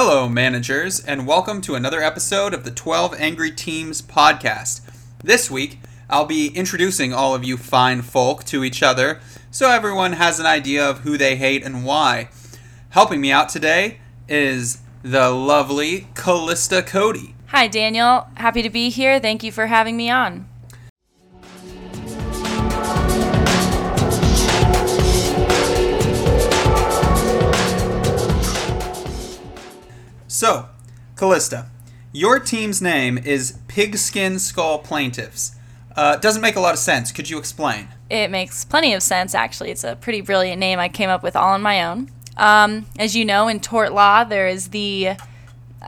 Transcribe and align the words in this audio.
Hello, 0.00 0.28
managers, 0.28 1.00
and 1.00 1.26
welcome 1.26 1.60
to 1.60 1.74
another 1.74 2.00
episode 2.00 2.54
of 2.54 2.62
the 2.62 2.70
12 2.70 3.16
Angry 3.18 3.50
Teams 3.50 4.00
podcast. 4.00 4.80
This 5.24 5.50
week, 5.50 5.80
I'll 6.08 6.24
be 6.24 6.50
introducing 6.54 7.12
all 7.12 7.34
of 7.34 7.42
you 7.42 7.56
fine 7.56 8.02
folk 8.02 8.44
to 8.44 8.62
each 8.62 8.80
other 8.80 9.18
so 9.50 9.68
everyone 9.68 10.12
has 10.12 10.38
an 10.38 10.46
idea 10.46 10.88
of 10.88 11.00
who 11.00 11.18
they 11.18 11.34
hate 11.34 11.64
and 11.64 11.84
why. 11.84 12.28
Helping 12.90 13.20
me 13.20 13.32
out 13.32 13.48
today 13.48 13.98
is 14.28 14.82
the 15.02 15.30
lovely 15.30 16.06
Callista 16.14 16.80
Cody. 16.80 17.34
Hi, 17.48 17.66
Daniel. 17.66 18.28
Happy 18.36 18.62
to 18.62 18.70
be 18.70 18.90
here. 18.90 19.18
Thank 19.18 19.42
you 19.42 19.50
for 19.50 19.66
having 19.66 19.96
me 19.96 20.10
on. 20.10 20.48
So, 30.38 30.68
Callista, 31.16 31.66
your 32.12 32.38
team's 32.38 32.80
name 32.80 33.18
is 33.18 33.58
Pigskin 33.66 34.38
Skull 34.38 34.78
Plaintiffs. 34.78 35.56
Uh, 35.96 36.14
doesn't 36.14 36.42
make 36.42 36.54
a 36.54 36.60
lot 36.60 36.74
of 36.74 36.78
sense. 36.78 37.10
Could 37.10 37.28
you 37.28 37.38
explain? 37.38 37.88
It 38.08 38.30
makes 38.30 38.64
plenty 38.64 38.94
of 38.94 39.02
sense, 39.02 39.34
actually. 39.34 39.72
It's 39.72 39.82
a 39.82 39.96
pretty 39.96 40.20
brilliant 40.20 40.60
name 40.60 40.78
I 40.78 40.90
came 40.90 41.10
up 41.10 41.24
with 41.24 41.34
all 41.34 41.54
on 41.54 41.60
my 41.60 41.82
own. 41.82 42.10
Um, 42.36 42.86
as 43.00 43.16
you 43.16 43.24
know, 43.24 43.48
in 43.48 43.58
tort 43.58 43.92
law, 43.92 44.22
there 44.22 44.46
is 44.46 44.68
the 44.68 45.16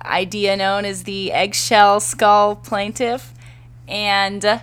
idea 0.04 0.56
known 0.56 0.84
as 0.84 1.04
the 1.04 1.30
eggshell 1.30 2.00
skull 2.00 2.56
plaintiff. 2.56 3.32
And, 3.86 4.44
uh, 4.44 4.58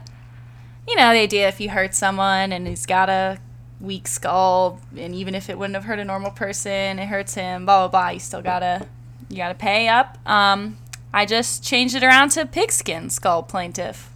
you 0.85 0.97
know, 0.97 1.13
the 1.13 1.19
idea 1.19 1.47
if 1.47 1.61
you 1.61 1.69
hurt 1.69 1.95
someone 1.95 2.51
and 2.51 2.67
he's 2.67 2.85
got 2.85 3.07
a 3.07 3.37
weak 3.79 4.09
skull, 4.09 4.81
and 4.97 5.15
even 5.15 5.33
if 5.33 5.49
it 5.49 5.57
wouldn't 5.57 5.75
have 5.75 5.85
hurt 5.85 5.99
a 5.99 6.03
normal 6.03 6.31
person, 6.31 6.99
it 6.99 7.07
hurts 7.07 7.35
him, 7.35 7.63
blah, 7.63 7.87
blah, 7.87 8.01
blah, 8.01 8.09
you 8.09 8.19
still 8.19 8.41
gotta, 8.41 8.85
you 9.29 9.37
gotta 9.37 9.55
pay 9.55 9.87
up. 9.87 10.17
Um, 10.25 10.77
I 11.13 11.25
just 11.25 11.63
changed 11.63 11.95
it 11.95 12.03
around 12.03 12.29
to 12.31 12.45
pigskin 12.45 13.09
skull 13.09 13.43
plaintiff. 13.43 14.09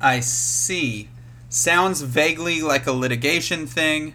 I 0.00 0.20
see. 0.20 1.08
Sounds 1.48 2.02
vaguely 2.02 2.60
like 2.60 2.86
a 2.86 2.92
litigation 2.92 3.66
thing, 3.66 4.14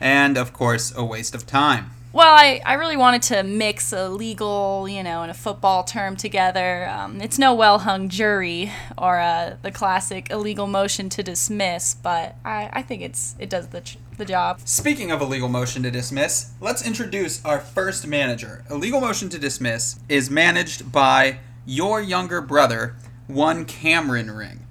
and 0.00 0.36
of 0.36 0.52
course, 0.52 0.92
a 0.96 1.04
waste 1.04 1.34
of 1.34 1.46
time. 1.46 1.92
Well, 2.14 2.34
I, 2.34 2.60
I 2.66 2.74
really 2.74 2.98
wanted 2.98 3.22
to 3.22 3.42
mix 3.42 3.90
a 3.90 4.10
legal, 4.10 4.86
you 4.86 5.02
know, 5.02 5.22
and 5.22 5.30
a 5.30 5.34
football 5.34 5.82
term 5.82 6.14
together. 6.14 6.86
Um, 6.86 7.22
it's 7.22 7.38
no 7.38 7.54
well 7.54 7.78
hung 7.78 8.10
jury 8.10 8.70
or 8.98 9.18
uh, 9.18 9.56
the 9.62 9.70
classic 9.70 10.30
illegal 10.30 10.66
motion 10.66 11.08
to 11.08 11.22
dismiss, 11.22 11.94
but 11.94 12.36
I, 12.44 12.68
I 12.70 12.82
think 12.82 13.00
it's 13.00 13.34
it 13.38 13.48
does 13.48 13.68
the, 13.68 13.80
tr- 13.80 13.96
the 14.18 14.26
job. 14.26 14.60
Speaking 14.66 15.10
of 15.10 15.22
a 15.22 15.24
legal 15.24 15.48
motion 15.48 15.82
to 15.84 15.90
dismiss, 15.90 16.50
let's 16.60 16.86
introduce 16.86 17.42
our 17.46 17.58
first 17.58 18.06
manager. 18.06 18.62
A 18.68 18.74
legal 18.74 19.00
motion 19.00 19.30
to 19.30 19.38
dismiss 19.38 19.98
is 20.10 20.28
managed 20.28 20.92
by 20.92 21.38
your 21.64 22.02
younger 22.02 22.42
brother, 22.42 22.94
one 23.26 23.64
Cameron 23.64 24.30
Ring. 24.30 24.66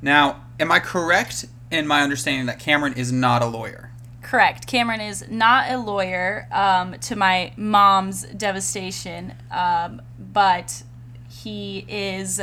Now, 0.00 0.44
am 0.60 0.70
I 0.70 0.78
correct 0.78 1.46
in 1.72 1.88
my 1.88 2.02
understanding 2.02 2.46
that 2.46 2.60
Cameron 2.60 2.92
is 2.92 3.10
not 3.10 3.42
a 3.42 3.46
lawyer? 3.46 3.90
Correct. 4.34 4.66
Cameron 4.66 5.00
is 5.00 5.24
not 5.30 5.70
a 5.70 5.78
lawyer, 5.78 6.48
um, 6.50 6.98
to 7.02 7.14
my 7.14 7.52
mom's 7.56 8.24
devastation, 8.24 9.32
um, 9.52 10.02
but 10.18 10.82
he 11.30 11.84
is 11.86 12.40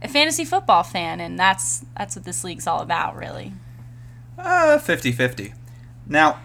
a 0.00 0.06
fantasy 0.06 0.44
football 0.44 0.84
fan, 0.84 1.18
and 1.18 1.36
that's 1.36 1.84
that's 1.98 2.14
what 2.14 2.24
this 2.24 2.44
league's 2.44 2.68
all 2.68 2.80
about, 2.82 3.16
really. 3.16 3.52
Uh, 4.38 4.78
50 4.78 5.10
50. 5.10 5.54
Now, 6.06 6.38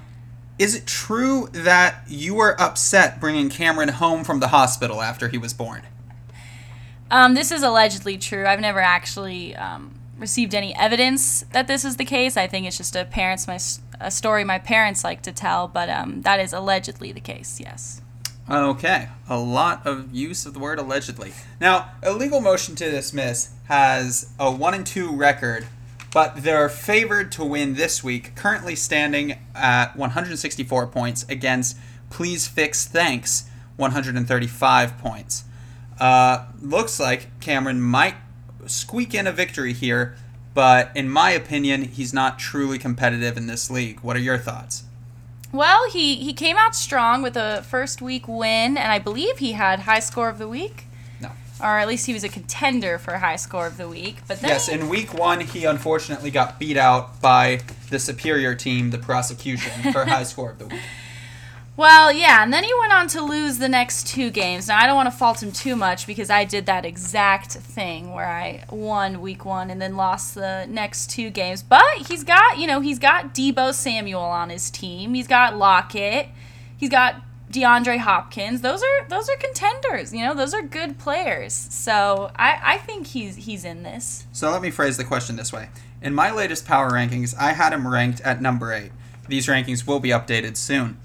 is 0.57 0.73
it 0.73 0.87
true 0.87 1.49
that 1.51 2.03
you 2.07 2.33
were 2.33 2.59
upset 2.59 3.19
bringing 3.19 3.49
Cameron 3.49 3.89
home 3.89 4.23
from 4.23 4.39
the 4.39 4.47
hospital 4.47 5.03
after 5.03 5.27
he 5.27 5.37
was 5.37 5.53
born? 5.53 5.83
Um, 7.11 7.35
this 7.35 7.51
is 7.51 7.61
allegedly 7.61 8.17
true. 8.17 8.47
I've 8.47 8.59
never 8.59 8.79
actually 8.79 9.55
um, 9.55 9.99
received 10.17 10.55
any 10.55 10.75
evidence 10.75 11.45
that 11.51 11.67
this 11.67 11.85
is 11.85 11.97
the 11.97 12.05
case. 12.05 12.37
I 12.37 12.47
think 12.47 12.65
it's 12.65 12.77
just 12.77 12.95
a 12.95 13.05
parents 13.05 13.47
my 13.47 13.59
a 13.99 14.11
story 14.11 14.43
my 14.43 14.59
parents 14.59 15.03
like 15.03 15.21
to 15.23 15.31
tell, 15.31 15.67
but 15.67 15.89
um, 15.89 16.21
that 16.21 16.39
is 16.39 16.53
allegedly 16.53 17.11
the 17.11 17.19
case. 17.19 17.59
Yes. 17.59 18.01
Okay, 18.49 19.09
a 19.27 19.37
lot 19.37 19.85
of 19.85 20.13
use 20.13 20.45
of 20.45 20.53
the 20.53 20.59
word 20.59 20.79
allegedly. 20.79 21.33
Now, 21.61 21.91
a 22.01 22.13
legal 22.13 22.41
motion 22.41 22.75
to 22.77 22.89
dismiss 22.89 23.51
has 23.65 24.31
a 24.39 24.51
1 24.51 24.73
and 24.73 24.87
2 24.87 25.15
record, 25.15 25.67
but 26.11 26.41
they're 26.41 26.69
favored 26.69 27.31
to 27.33 27.45
win 27.45 27.75
this 27.75 28.03
week, 28.03 28.33
currently 28.35 28.75
standing 28.75 29.37
at 29.53 29.95
164 29.95 30.87
points 30.87 31.25
against 31.29 31.77
Please 32.09 32.47
Fix 32.47 32.87
Thanks 32.87 33.43
135 33.75 34.97
points. 34.97 35.43
Uh, 35.99 36.45
looks 36.61 36.99
like 36.99 37.39
Cameron 37.39 37.79
might 37.79 38.15
squeak 38.65 39.13
in 39.13 39.27
a 39.27 39.31
victory 39.31 39.73
here, 39.73 40.15
but 40.59 40.91
in 40.93 41.07
my 41.07 41.29
opinion, 41.31 41.83
he's 41.83 42.13
not 42.13 42.37
truly 42.37 42.77
competitive 42.77 43.37
in 43.37 43.47
this 43.47 43.71
league. 43.71 44.01
What 44.01 44.17
are 44.17 44.19
your 44.19 44.37
thoughts? 44.37 44.83
Well, 45.53 45.89
he, 45.89 46.15
he 46.15 46.33
came 46.33 46.57
out 46.57 46.75
strong 46.75 47.21
with 47.21 47.37
a 47.37 47.63
first 47.69 48.01
week 48.01 48.27
win, 48.27 48.75
and 48.75 48.91
I 48.91 48.99
believe 48.99 49.37
he 49.37 49.53
had 49.53 49.79
high 49.79 50.01
score 50.01 50.27
of 50.27 50.37
the 50.37 50.49
week. 50.49 50.83
No. 51.21 51.31
Or 51.61 51.79
at 51.79 51.87
least 51.87 52.07
he 52.07 52.13
was 52.13 52.25
a 52.25 52.27
contender 52.29 52.97
for 52.99 53.19
high 53.19 53.37
score 53.37 53.67
of 53.67 53.77
the 53.77 53.87
week. 53.87 54.17
But 54.27 54.41
then 54.41 54.49
Yes, 54.49 54.67
he- 54.67 54.73
in 54.73 54.89
week 54.89 55.13
one, 55.13 55.39
he 55.39 55.63
unfortunately 55.63 56.29
got 56.29 56.59
beat 56.59 56.75
out 56.75 57.21
by 57.21 57.61
the 57.89 57.97
superior 57.97 58.53
team, 58.53 58.89
the 58.89 58.97
prosecution, 58.97 59.93
for 59.93 60.03
high 60.09 60.23
score 60.23 60.49
of 60.51 60.59
the 60.59 60.65
week. 60.65 60.81
Well, 61.79 62.11
yeah, 62.11 62.43
and 62.43 62.51
then 62.51 62.65
he 62.65 62.73
went 62.77 62.91
on 62.91 63.07
to 63.07 63.21
lose 63.21 63.57
the 63.57 63.69
next 63.69 64.05
two 64.05 64.31
games. 64.31 64.67
Now, 64.67 64.79
I 64.79 64.85
don't 64.85 64.97
want 64.97 65.09
to 65.09 65.17
fault 65.17 65.41
him 65.41 65.53
too 65.53 65.77
much 65.77 66.07
because 66.07 66.29
I 66.29 66.43
did 66.43 66.65
that 66.65 66.83
exact 66.83 67.53
thing 67.53 68.11
where 68.11 68.27
I 68.27 68.65
won 68.69 69.21
week 69.21 69.45
one 69.45 69.69
and 69.69 69.81
then 69.81 69.95
lost 69.95 70.35
the 70.35 70.65
next 70.67 71.09
two 71.09 71.29
games. 71.29 71.63
But 71.63 71.85
he's 72.09 72.25
got, 72.25 72.57
you 72.57 72.67
know, 72.67 72.81
he's 72.81 72.99
got 72.99 73.33
Deebo 73.33 73.73
Samuel 73.73 74.19
on 74.19 74.49
his 74.49 74.69
team. 74.69 75.13
He's 75.13 75.25
got 75.25 75.55
Lockett. 75.55 76.27
He's 76.75 76.89
got 76.89 77.21
DeAndre 77.49 77.99
Hopkins. 77.99 78.59
Those 78.59 78.83
are 78.83 79.07
those 79.07 79.29
are 79.29 79.37
contenders. 79.37 80.13
You 80.13 80.25
know, 80.25 80.33
those 80.33 80.53
are 80.53 80.61
good 80.61 80.99
players. 80.99 81.53
So 81.53 82.29
I, 82.35 82.59
I 82.61 82.77
think 82.79 83.07
he's 83.07 83.37
he's 83.37 83.63
in 83.63 83.83
this. 83.83 84.25
So 84.33 84.51
let 84.51 84.61
me 84.61 84.69
phrase 84.69 84.97
the 84.97 85.05
question 85.05 85.37
this 85.37 85.53
way. 85.53 85.69
In 86.01 86.13
my 86.13 86.29
latest 86.29 86.65
power 86.65 86.89
rankings, 86.89 87.33
I 87.39 87.53
had 87.53 87.71
him 87.71 87.87
ranked 87.87 88.19
at 88.19 88.41
number 88.41 88.73
eight. 88.73 88.91
These 89.29 89.47
rankings 89.47 89.87
will 89.87 90.01
be 90.01 90.09
updated 90.09 90.57
soon. 90.57 90.97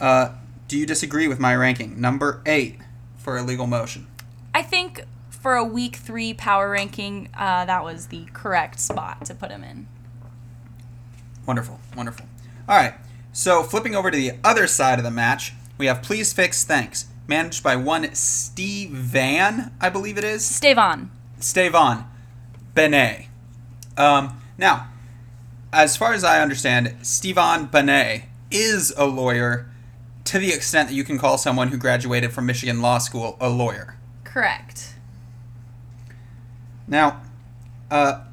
Uh, 0.00 0.30
do 0.68 0.78
you 0.78 0.86
disagree 0.86 1.28
with 1.28 1.40
my 1.40 1.54
ranking? 1.54 2.00
Number 2.00 2.42
eight 2.46 2.78
for 3.16 3.36
illegal 3.36 3.66
motion. 3.66 4.06
I 4.54 4.62
think 4.62 5.04
for 5.30 5.54
a 5.54 5.64
week 5.64 5.96
three 5.96 6.34
power 6.34 6.70
ranking, 6.70 7.28
uh, 7.36 7.64
that 7.64 7.84
was 7.84 8.06
the 8.06 8.26
correct 8.32 8.80
spot 8.80 9.24
to 9.26 9.34
put 9.34 9.50
him 9.50 9.64
in. 9.64 9.86
Wonderful, 11.46 11.80
wonderful. 11.96 12.26
All 12.68 12.76
right, 12.76 12.94
so 13.32 13.62
flipping 13.62 13.94
over 13.94 14.10
to 14.10 14.16
the 14.16 14.32
other 14.44 14.66
side 14.66 14.98
of 14.98 15.04
the 15.04 15.10
match, 15.10 15.54
we 15.78 15.86
have 15.86 16.02
Please 16.02 16.32
Fix 16.32 16.64
Thanks, 16.64 17.06
managed 17.26 17.62
by 17.62 17.76
one 17.76 18.14
Steve 18.14 18.90
Van, 18.90 19.72
I 19.80 19.88
believe 19.88 20.18
it 20.18 20.24
is. 20.24 20.44
Stavon. 20.44 21.10
Stevan 21.40 22.04
Benet. 22.74 23.28
Um, 23.96 24.40
now, 24.58 24.88
as 25.72 25.96
far 25.96 26.12
as 26.12 26.24
I 26.24 26.42
understand, 26.42 26.96
Stevan 27.02 27.66
Benet 27.66 28.24
is 28.50 28.92
a 28.96 29.06
lawyer 29.06 29.67
to 30.28 30.38
the 30.38 30.52
extent 30.52 30.88
that 30.88 30.94
you 30.94 31.04
can 31.04 31.18
call 31.18 31.38
someone 31.38 31.68
who 31.68 31.78
graduated 31.78 32.32
from 32.32 32.46
Michigan 32.46 32.82
Law 32.82 32.98
School 32.98 33.36
a 33.40 33.48
lawyer. 33.48 33.96
Correct. 34.24 34.94
Now, 36.86 37.22
uh, 37.90 38.24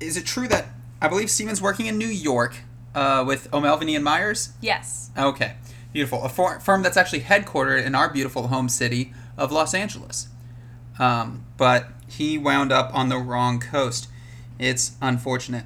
is 0.00 0.16
it 0.16 0.24
true 0.24 0.48
that 0.48 0.68
I 1.02 1.08
believe 1.08 1.30
Steven's 1.30 1.60
working 1.60 1.84
in 1.86 1.98
New 1.98 2.08
York 2.08 2.56
uh, 2.94 3.24
with 3.26 3.52
O'Melveny 3.52 3.94
and 3.94 4.02
Myers? 4.02 4.54
Yes. 4.62 5.10
Okay, 5.18 5.56
beautiful. 5.92 6.22
A 6.22 6.30
for- 6.30 6.60
firm 6.60 6.82
that's 6.82 6.96
actually 6.96 7.20
headquartered 7.20 7.84
in 7.84 7.94
our 7.94 8.08
beautiful 8.10 8.48
home 8.48 8.70
city 8.70 9.12
of 9.36 9.52
Los 9.52 9.74
Angeles. 9.74 10.28
Um, 10.98 11.44
but 11.58 11.88
he 12.08 12.38
wound 12.38 12.72
up 12.72 12.90
on 12.94 13.10
the 13.10 13.18
wrong 13.18 13.60
coast. 13.60 14.08
It's 14.58 14.92
unfortunate. 15.02 15.64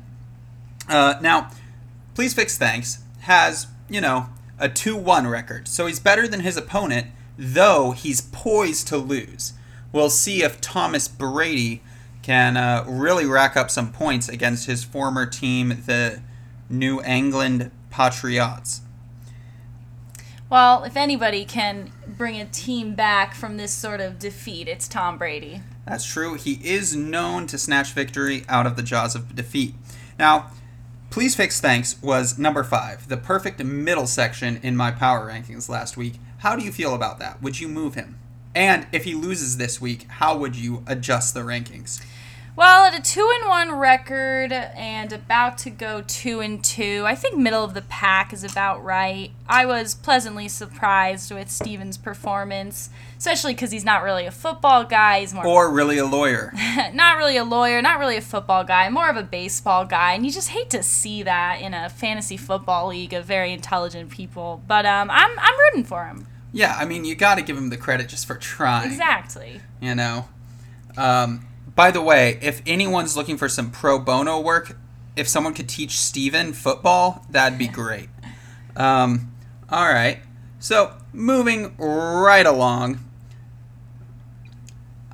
Uh, 0.89 1.15
now, 1.21 1.51
Please 2.15 2.35
Fix 2.35 2.59
Thanks 2.59 3.05
has, 3.21 3.69
you 3.89 4.01
know, 4.01 4.29
a 4.59 4.69
2 4.69 4.97
1 4.97 5.27
record, 5.27 5.69
so 5.69 5.87
he's 5.87 6.01
better 6.01 6.27
than 6.27 6.41
his 6.41 6.57
opponent, 6.57 7.09
though 7.37 7.93
he's 7.93 8.21
poised 8.21 8.89
to 8.89 8.97
lose. 8.97 9.53
We'll 9.93 10.11
see 10.11 10.43
if 10.43 10.61
Thomas 10.61 11.09
Brady 11.09 11.83
can 12.23 12.57
uh, 12.57 12.85
really 12.87 13.25
rack 13.25 13.57
up 13.57 13.71
some 13.71 13.91
points 13.93 14.29
against 14.29 14.67
his 14.67 14.85
former 14.85 15.25
team, 15.25 15.83
the 15.87 16.21
New 16.69 17.03
England 17.03 17.71
Patriots. 17.91 18.83
Well, 20.51 20.85
if 20.85 20.97
anybody 20.97 21.45
can 21.45 21.93
bring 22.07 22.41
a 22.41 22.47
team 22.47 22.95
back 22.95 23.35
from 23.35 23.59
this 23.59 23.73
sort 23.73 24.01
of 24.01 24.19
defeat, 24.19 24.67
it's 24.67 24.89
Tom 24.89 25.19
Brady. 25.19 25.61
That's 25.87 26.05
true. 26.05 26.35
He 26.35 26.55
is 26.63 26.97
known 26.97 27.47
to 27.49 27.59
snatch 27.59 27.93
victory 27.93 28.45
out 28.49 28.67
of 28.67 28.77
the 28.77 28.83
jaws 28.83 29.15
of 29.15 29.35
defeat. 29.35 29.75
Now, 30.19 30.51
Please 31.11 31.35
Fix 31.35 31.59
Thanks 31.59 32.01
was 32.03 32.39
number 32.39 32.63
five, 32.63 33.09
the 33.09 33.17
perfect 33.17 33.65
middle 33.65 34.07
section 34.07 34.61
in 34.63 34.77
my 34.77 34.91
power 34.91 35.27
rankings 35.27 35.67
last 35.67 35.97
week. 35.97 36.15
How 36.41 36.55
do 36.55 36.63
you 36.63 36.71
feel 36.71 36.95
about 36.95 37.19
that? 37.19 37.43
Would 37.43 37.59
you 37.59 37.67
move 37.67 37.95
him? 37.95 38.19
And 38.55 38.87
if 38.93 39.05
he 39.05 39.15
loses 39.15 39.57
this 39.57 39.81
week, 39.81 40.07
how 40.09 40.37
would 40.37 40.55
you 40.55 40.85
adjust 40.87 41.33
the 41.33 41.41
rankings? 41.41 42.05
Well, 42.59 42.87
at 42.87 42.99
a 42.99 43.01
two 43.01 43.31
and 43.39 43.49
one 43.49 43.71
record 43.79 44.51
and 44.53 45.13
about 45.13 45.59
to 45.59 45.71
go 45.71 46.03
two 46.05 46.41
and 46.41 46.65
two, 46.65 47.05
I 47.07 47.15
think 47.15 47.37
middle 47.37 47.63
of 47.63 47.73
the 47.73 47.83
pack 47.83 48.33
is 48.33 48.43
about 48.43 48.83
right. 48.83 49.31
I 49.49 49.65
was 49.65 49.95
pleasantly 49.95 50.49
surprised 50.49 51.31
with 51.31 51.53
Steven's 51.53 51.97
performance, 51.97 52.91
especially 53.17 53.55
because 53.55 53.71
he's 53.71 53.85
not 53.85 54.03
really 54.03 54.27
a 54.27 54.33
football 54.33 54.83
guy. 54.83 55.21
He's 55.21 55.33
more 55.33 55.47
Or 55.47 55.71
really 55.73 55.99
a 55.99 56.05
lawyer. 56.05 56.53
not 56.93 57.17
really 57.17 57.37
a 57.37 57.45
lawyer, 57.45 57.81
not 57.81 58.01
really 58.01 58.17
a 58.17 58.21
football 58.21 58.65
guy, 58.65 58.89
more 58.89 59.09
of 59.09 59.17
a 59.17 59.23
baseball 59.23 59.85
guy, 59.85 60.15
and 60.15 60.27
you 60.27 60.33
just 60.33 60.49
hate 60.49 60.69
to 60.71 60.83
see 60.83 61.23
that 61.23 61.61
in 61.61 61.75
a 61.75 61.89
fantasy 61.89 62.37
football 62.37 62.89
league 62.89 63.13
of 63.13 63.25
very 63.25 63.53
intelligent 63.53 64.11
people. 64.11 64.65
But 64.67 64.85
um, 64.85 65.13
I'm 65.13 65.31
I'm 65.39 65.59
rooting 65.61 65.85
for 65.85 66.07
him. 66.07 66.27
Yeah, 66.53 66.77
I 66.77 66.87
mean, 66.87 67.05
you 67.05 67.15
got 67.15 67.37
to 67.37 67.43
give 67.43 67.57
him 67.57 67.71
the 67.71 67.77
credit 67.77 68.09
just 68.09 68.27
for 68.27 68.35
trying. 68.35 68.91
Exactly. 68.91 69.61
You 69.81 69.95
know? 69.95 70.29
Um, 70.97 71.48
by 71.79 71.93
the 71.93 72.03
way, 72.03 72.41
if 72.43 72.61
anyone's 72.67 73.17
looking 73.17 73.37
for 73.37 73.49
some 73.49 73.71
pro 73.71 74.01
bono 74.01 74.41
work, 74.41 74.77
if 75.15 75.29
someone 75.29 75.55
could 75.55 75.69
teach 75.69 75.93
Steven 75.93 76.53
football, 76.53 77.25
that'd 77.31 77.57
be 77.57 77.69
great. 77.69 78.09
Um, 78.75 79.33
all 79.71 79.87
right. 79.87 80.19
So, 80.59 80.95
moving 81.13 81.77
right 81.79 82.45
along, 82.45 82.99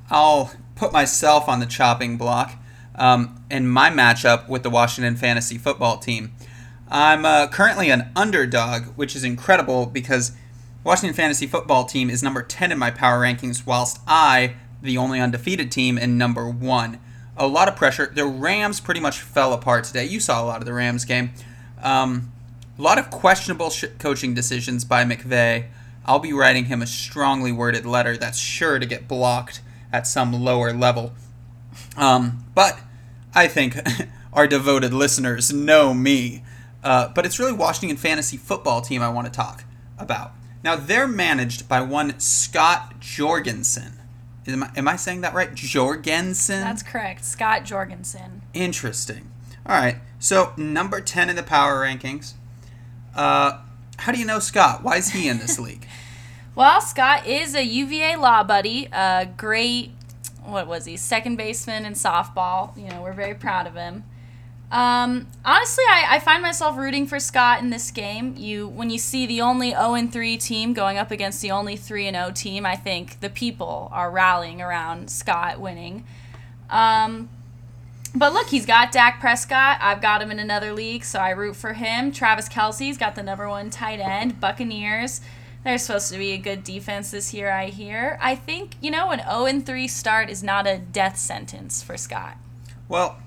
I'll 0.09 0.55
put 0.73 0.91
myself 0.91 1.47
on 1.47 1.59
the 1.59 1.67
chopping 1.67 2.17
block 2.17 2.55
um, 2.95 3.45
in 3.51 3.67
my 3.67 3.91
matchup 3.91 4.49
with 4.49 4.63
the 4.63 4.71
Washington 4.71 5.15
Fantasy 5.15 5.59
Football 5.59 5.99
Team. 5.99 6.33
I'm 6.89 7.25
uh, 7.25 7.45
currently 7.45 7.91
an 7.91 8.09
underdog, 8.15 8.85
which 8.95 9.15
is 9.15 9.23
incredible 9.23 9.85
because 9.85 10.31
Washington 10.83 11.15
Fantasy 11.15 11.45
Football 11.45 11.85
Team 11.85 12.09
is 12.09 12.23
number 12.23 12.41
10 12.41 12.71
in 12.71 12.79
my 12.79 12.89
power 12.89 13.21
rankings, 13.21 13.67
whilst 13.67 13.99
I, 14.07 14.55
the 14.85 14.97
only 14.97 15.19
undefeated 15.19 15.71
team, 15.71 15.97
in 15.97 16.17
number 16.17 16.49
1. 16.49 16.99
A 17.37 17.47
lot 17.47 17.67
of 17.67 17.75
pressure. 17.75 18.11
The 18.13 18.25
Rams 18.25 18.79
pretty 18.79 19.01
much 19.01 19.19
fell 19.19 19.51
apart 19.51 19.83
today. 19.83 20.05
You 20.05 20.19
saw 20.19 20.41
a 20.41 20.45
lot 20.45 20.61
of 20.61 20.65
the 20.65 20.73
Rams 20.73 21.03
game. 21.03 21.31
Um, 21.83 22.31
a 22.77 22.81
lot 22.81 22.97
of 22.97 23.09
questionable 23.09 23.69
sh- 23.69 23.85
coaching 23.99 24.33
decisions 24.33 24.85
by 24.85 25.03
McVay. 25.03 25.65
I'll 26.05 26.19
be 26.19 26.33
writing 26.33 26.65
him 26.65 26.81
a 26.81 26.87
strongly 26.87 27.51
worded 27.51 27.85
letter 27.85 28.15
that's 28.15 28.37
sure 28.37 28.79
to 28.79 28.85
get 28.85 29.07
blocked 29.07 29.61
at 29.91 30.07
some 30.07 30.31
lower 30.31 30.71
level. 30.71 31.13
Um, 31.97 32.45
but 32.53 32.79
I 33.33 33.47
think 33.47 33.77
our 34.33 34.47
devoted 34.47 34.93
listeners 34.93 35.51
know 35.51 35.93
me. 35.93 36.43
Uh, 36.83 37.09
but 37.09 37.25
it's 37.25 37.39
really 37.39 37.53
Washington 37.53 37.97
Fantasy 37.97 38.37
Football 38.37 38.81
Team 38.81 39.01
I 39.01 39.09
want 39.09 39.25
to 39.25 39.33
talk 39.33 39.63
about. 39.97 40.33
Now, 40.63 40.75
they're 40.75 41.07
managed 41.07 41.67
by 41.67 41.81
one 41.81 42.19
Scott 42.19 42.99
Jorgensen. 42.99 43.99
Am 44.47 44.63
I, 44.63 44.71
am 44.75 44.87
I 44.87 44.95
saying 44.95 45.21
that 45.21 45.33
right? 45.33 45.53
Jorgensen? 45.53 46.61
That's 46.61 46.83
correct. 46.83 47.25
Scott 47.25 47.65
Jorgensen. 47.65 48.41
Interesting. 48.53 49.31
All 49.65 49.75
right. 49.75 49.97
So, 50.19 50.53
number 50.57 51.01
10 51.01 51.29
in 51.29 51.35
the 51.35 51.43
power 51.43 51.83
rankings. 51.83 52.33
Uh, 53.15 53.59
how 53.97 54.11
do 54.11 54.19
you 54.19 54.25
know 54.25 54.39
Scott? 54.39 54.83
Why 54.83 54.97
is 54.97 55.09
he 55.09 55.27
in 55.27 55.39
this 55.39 55.59
league? 55.59 55.87
Well, 56.55 56.79
Scott 56.79 57.27
is 57.27 57.53
a 57.53 57.65
UVA 57.65 58.15
law 58.15 58.41
buddy, 58.41 58.87
a 58.93 59.27
great, 59.35 59.91
what 60.41 60.67
was 60.67 60.85
he, 60.85 60.95
second 60.95 61.35
baseman 61.35 61.83
in 61.83 61.95
softball. 61.95 62.77
You 62.77 62.87
know, 62.87 63.01
we're 63.01 63.11
very 63.11 63.35
proud 63.35 63.67
of 63.67 63.75
him. 63.75 64.05
Um, 64.71 65.27
honestly, 65.45 65.83
I, 65.87 66.15
I 66.15 66.19
find 66.19 66.41
myself 66.41 66.77
rooting 66.77 67.05
for 67.05 67.19
Scott 67.19 67.61
in 67.61 67.69
this 67.69 67.91
game. 67.91 68.35
You, 68.35 68.67
when 68.67 68.89
you 68.89 68.97
see 68.97 69.25
the 69.25 69.41
only 69.41 69.71
0 69.71 69.93
and 69.93 70.11
3 70.11 70.37
team 70.37 70.73
going 70.73 70.97
up 70.97 71.11
against 71.11 71.41
the 71.41 71.51
only 71.51 71.75
3 71.75 72.07
and 72.07 72.15
0 72.15 72.31
team, 72.31 72.65
I 72.65 72.75
think 72.75 73.19
the 73.19 73.29
people 73.29 73.89
are 73.91 74.09
rallying 74.09 74.61
around 74.61 75.09
Scott 75.09 75.59
winning. 75.59 76.03
Um, 76.69 77.29
but 78.15 78.33
look, 78.33 78.47
he's 78.47 78.65
got 78.65 78.91
Dak 78.91 79.19
Prescott. 79.19 79.77
I've 79.81 80.01
got 80.01 80.21
him 80.21 80.31
in 80.31 80.39
another 80.39 80.73
league, 80.73 81.03
so 81.03 81.19
I 81.19 81.31
root 81.31 81.55
for 81.55 81.73
him. 81.73 82.11
Travis 82.11 82.49
Kelce's 82.49 82.97
got 82.97 83.15
the 83.15 83.23
number 83.23 83.47
one 83.47 83.69
tight 83.69 83.99
end. 83.99 84.39
Buccaneers. 84.39 85.21
They're 85.63 85.77
supposed 85.77 86.11
to 86.11 86.17
be 86.17 86.31
a 86.31 86.37
good 86.37 86.63
defense 86.63 87.11
this 87.11 87.33
year, 87.33 87.51
I 87.51 87.67
hear. 87.67 88.19
I 88.21 88.35
think, 88.35 88.75
you 88.81 88.91
know, 88.91 89.11
an 89.11 89.19
0 89.19 89.61
3 89.61 89.87
start 89.87 90.29
is 90.29 90.43
not 90.43 90.67
a 90.67 90.77
death 90.77 91.17
sentence 91.17 91.83
for 91.83 91.97
Scott. 91.97 92.37
Well, 92.87 93.17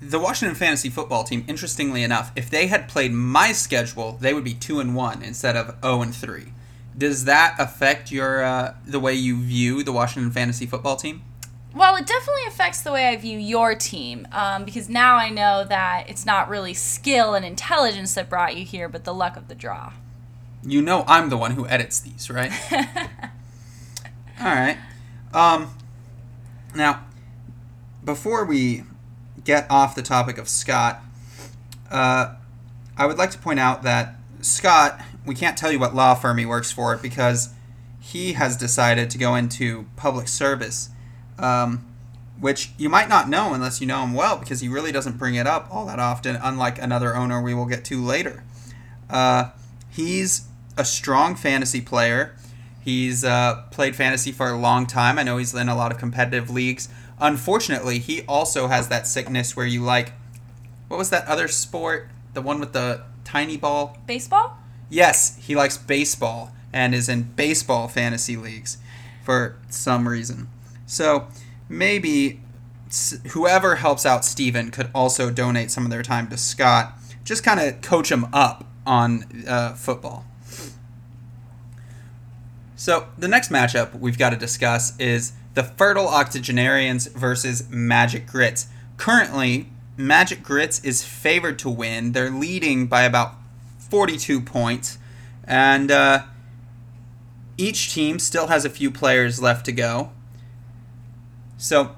the 0.00 0.18
Washington 0.18 0.54
Fantasy 0.54 0.90
Football 0.90 1.24
Team, 1.24 1.44
interestingly 1.48 2.02
enough, 2.02 2.30
if 2.36 2.48
they 2.48 2.68
had 2.68 2.88
played 2.88 3.12
my 3.12 3.52
schedule, 3.52 4.16
they 4.20 4.32
would 4.32 4.44
be 4.44 4.54
2 4.54 4.80
and 4.80 4.94
1 4.94 5.22
instead 5.22 5.56
of 5.56 5.76
0 5.82 6.02
and 6.02 6.14
3. 6.14 6.52
Does 6.96 7.24
that 7.24 7.56
affect 7.58 8.10
your 8.10 8.42
uh, 8.42 8.74
the 8.84 8.98
way 8.98 9.14
you 9.14 9.40
view 9.40 9.82
the 9.82 9.92
Washington 9.92 10.30
Fantasy 10.32 10.66
Football 10.66 10.96
Team? 10.96 11.22
Well, 11.74 11.96
it 11.96 12.06
definitely 12.06 12.44
affects 12.48 12.80
the 12.80 12.90
way 12.90 13.06
I 13.08 13.16
view 13.16 13.38
your 13.38 13.74
team 13.74 14.26
um, 14.32 14.64
because 14.64 14.88
now 14.88 15.16
I 15.16 15.28
know 15.28 15.64
that 15.68 16.06
it's 16.08 16.26
not 16.26 16.48
really 16.48 16.74
skill 16.74 17.34
and 17.34 17.44
intelligence 17.44 18.14
that 18.14 18.28
brought 18.28 18.56
you 18.56 18.64
here, 18.64 18.88
but 18.88 19.04
the 19.04 19.14
luck 19.14 19.36
of 19.36 19.48
the 19.48 19.54
draw. 19.54 19.92
You 20.64 20.82
know 20.82 21.04
I'm 21.06 21.28
the 21.28 21.36
one 21.36 21.52
who 21.52 21.68
edits 21.68 22.00
these, 22.00 22.30
right? 22.30 22.50
All 24.40 24.46
right. 24.46 24.78
Um, 25.32 25.70
now, 26.74 27.04
before 28.04 28.44
we 28.44 28.82
get 29.44 29.66
off 29.70 29.94
the 29.94 30.02
topic 30.02 30.38
of 30.38 30.48
Scott, 30.48 31.02
uh, 31.90 32.34
I 32.96 33.06
would 33.06 33.18
like 33.18 33.30
to 33.30 33.38
point 33.38 33.60
out 33.60 33.82
that 33.82 34.16
Scott, 34.40 35.00
we 35.26 35.34
can't 35.34 35.56
tell 35.56 35.72
you 35.72 35.78
what 35.78 35.94
law 35.94 36.14
firm 36.14 36.38
he 36.38 36.46
works 36.46 36.70
for 36.70 36.96
because 36.96 37.50
he 38.00 38.34
has 38.34 38.56
decided 38.56 39.10
to 39.10 39.18
go 39.18 39.34
into 39.34 39.86
public 39.96 40.28
service, 40.28 40.90
um, 41.38 41.86
which 42.40 42.72
you 42.78 42.88
might 42.88 43.08
not 43.08 43.28
know 43.28 43.52
unless 43.52 43.80
you 43.80 43.86
know 43.86 44.02
him 44.02 44.14
well 44.14 44.38
because 44.38 44.60
he 44.60 44.68
really 44.68 44.92
doesn't 44.92 45.18
bring 45.18 45.34
it 45.34 45.46
up 45.46 45.68
all 45.70 45.86
that 45.86 45.98
often, 45.98 46.36
unlike 46.36 46.80
another 46.80 47.14
owner 47.14 47.42
we 47.42 47.54
will 47.54 47.66
get 47.66 47.84
to 47.84 48.02
later. 48.02 48.44
Uh, 49.10 49.50
he's 49.90 50.46
a 50.76 50.84
strong 50.84 51.34
fantasy 51.34 51.80
player. 51.80 52.34
He's 52.80 53.24
uh, 53.24 53.64
played 53.70 53.94
fantasy 53.94 54.32
for 54.32 54.48
a 54.48 54.56
long 54.56 54.86
time. 54.86 55.18
I 55.18 55.22
know 55.22 55.36
he's 55.36 55.54
in 55.54 55.68
a 55.68 55.76
lot 55.76 55.92
of 55.92 55.98
competitive 55.98 56.48
leagues. 56.48 56.88
Unfortunately, 57.20 57.98
he 57.98 58.22
also 58.22 58.68
has 58.68 58.88
that 58.88 59.06
sickness 59.06 59.56
where 59.56 59.66
you 59.66 59.82
like, 59.82 60.12
what 60.88 60.96
was 60.96 61.10
that 61.10 61.26
other 61.26 61.48
sport? 61.48 62.08
The 62.34 62.42
one 62.42 62.60
with 62.60 62.72
the 62.72 63.02
tiny 63.24 63.56
ball? 63.56 63.98
Baseball? 64.06 64.58
Yes, 64.88 65.36
he 65.42 65.54
likes 65.54 65.76
baseball 65.76 66.52
and 66.72 66.94
is 66.94 67.08
in 67.08 67.22
baseball 67.34 67.88
fantasy 67.88 68.36
leagues 68.36 68.78
for 69.24 69.56
some 69.68 70.08
reason. 70.08 70.48
So 70.86 71.28
maybe 71.68 72.40
whoever 73.30 73.76
helps 73.76 74.06
out 74.06 74.24
Steven 74.24 74.70
could 74.70 74.90
also 74.94 75.30
donate 75.30 75.70
some 75.70 75.84
of 75.84 75.90
their 75.90 76.02
time 76.02 76.28
to 76.28 76.36
Scott. 76.36 76.94
Just 77.24 77.44
kind 77.44 77.60
of 77.60 77.82
coach 77.82 78.10
him 78.10 78.26
up 78.32 78.64
on 78.86 79.44
uh, 79.46 79.74
football. 79.74 80.24
So 82.78 83.08
the 83.18 83.26
next 83.26 83.50
matchup 83.50 83.98
we've 83.98 84.16
got 84.16 84.30
to 84.30 84.36
discuss 84.36 84.96
is 85.00 85.32
the 85.54 85.64
Fertile 85.64 86.06
Octogenarians 86.06 87.08
versus 87.08 87.68
Magic 87.68 88.24
Grits. 88.24 88.68
Currently, 88.96 89.68
Magic 89.96 90.44
Grits 90.44 90.78
is 90.84 91.02
favored 91.02 91.58
to 91.58 91.68
win. 91.68 92.12
They're 92.12 92.30
leading 92.30 92.86
by 92.86 93.02
about 93.02 93.34
42 93.80 94.40
points, 94.40 94.96
and 95.42 95.90
uh, 95.90 96.22
each 97.56 97.92
team 97.92 98.20
still 98.20 98.46
has 98.46 98.64
a 98.64 98.70
few 98.70 98.92
players 98.92 99.42
left 99.42 99.66
to 99.66 99.72
go. 99.72 100.12
So, 101.56 101.96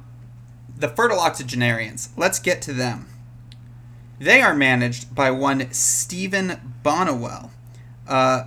the 0.75 0.89
Fertile 0.89 1.21
Octogenarians, 1.21 2.09
let's 2.17 2.39
get 2.39 2.63
to 2.63 2.73
them. 2.73 3.07
They 4.19 4.41
are 4.41 4.55
managed 4.55 5.15
by 5.15 5.31
one 5.31 5.71
Stephen 5.75 6.75
Bonnewell. 6.83 7.51
Uh, 8.09 8.45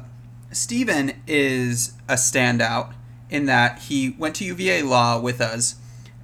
Stephen 0.54 1.22
is 1.28 1.94
a 2.08 2.14
standout 2.14 2.94
in 3.30 3.46
that 3.46 3.80
he 3.80 4.16
went 4.18 4.36
to 4.36 4.46
UVA 4.46 4.84
Law 4.84 5.20
with 5.20 5.42
us, 5.42 5.76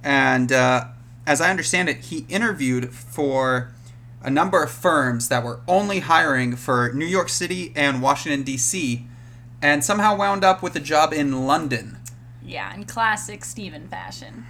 and 0.02 0.52
uh, 0.52 0.86
as 1.26 1.40
I 1.40 1.50
understand 1.50 1.88
it, 1.88 1.98
he 1.98 2.26
interviewed 2.28 2.92
for 2.94 3.72
a 4.22 4.30
number 4.30 4.62
of 4.62 4.70
firms 4.70 5.28
that 5.28 5.44
were 5.44 5.60
only 5.66 6.00
hiring 6.00 6.56
for 6.56 6.92
New 6.92 7.06
York 7.06 7.28
City 7.28 7.72
and 7.74 8.02
Washington, 8.02 8.42
D.C., 8.42 9.06
and 9.62 9.84
somehow 9.84 10.16
wound 10.16 10.44
up 10.44 10.62
with 10.62 10.74
a 10.76 10.80
job 10.80 11.12
in 11.12 11.46
London. 11.46 11.98
Yeah, 12.42 12.74
in 12.74 12.84
classic 12.84 13.44
Steven 13.44 13.88
fashion. 13.88 14.46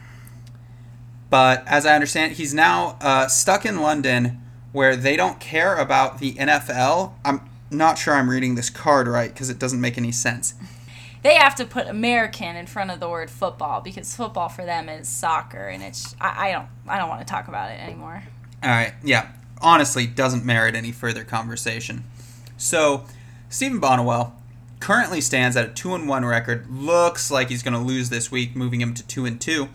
But 1.29 1.67
as 1.67 1.87
I 1.87 1.95
understand, 1.95 2.33
it, 2.33 2.39
he's 2.39 2.55
now 2.55 2.97
uh, 3.01 3.29
stuck 3.29 3.65
in 3.65 3.81
London 3.81 4.41
where 4.73 4.97
they 4.97 5.17
don't 5.17 5.41
care 5.41 5.77
about 5.77 6.19
the 6.19 6.35
NFL. 6.35 7.13
I'm 7.25 7.50
not 7.71 7.99
sure 7.99 8.15
I'm 8.15 8.29
reading 8.29 8.55
this 8.55 8.71
card 8.71 9.09
right 9.09 9.33
because 9.33 9.51
it 9.51 9.59
doesn't 9.59 9.81
make 9.81 9.97
any 9.97 10.13
sense. 10.13 10.55
They 11.23 11.35
have 11.35 11.55
to 11.57 11.67
put 11.67 11.87
American 11.87 12.57
in 12.57 12.67
front 12.67 12.91
of 12.91 12.99
the 12.99 13.09
word 13.09 13.31
football 13.31 13.81
because 13.81 14.15
football 14.15 14.49
for 14.49 14.65
them 14.65 14.89
is 14.89 15.09
soccer, 15.09 15.69
and 15.69 15.83
it's 15.83 16.17
I, 16.21 16.49
I 16.49 16.53
don't 16.53 16.69
I 16.89 16.99
don't 16.99 17.09
want 17.09 17.21
to 17.21 17.31
talk 17.31 17.49
about 17.49 17.71
it 17.71 17.81
anymore. 17.81 18.23
All 18.63 18.71
right, 18.71 18.95
yeah. 19.05 19.33
Honestly, 19.63 20.07
doesn't 20.07 20.45
merit 20.45 20.75
any 20.75 20.91
further 20.93 21.23
conversation. 21.23 22.05
So, 22.57 23.05
Stephen 23.51 23.81
Bonnewell, 23.81 24.33
currently 24.81 25.21
stands 25.21 25.57
at 25.57 25.67
a 25.67 25.69
two 25.69 25.95
and 25.95 26.09
one 26.09 26.25
record. 26.25 26.67
Looks 26.71 27.31
like 27.31 27.51
he's 27.51 27.63
going 27.63 27.75
to 27.75 27.81
lose 27.81 28.09
this 28.09 28.31
week, 28.31 28.57
moving 28.57 28.81
him 28.81 28.95
to 28.95 29.07
two 29.07 29.27
and 29.27 29.39
two. 29.41 29.69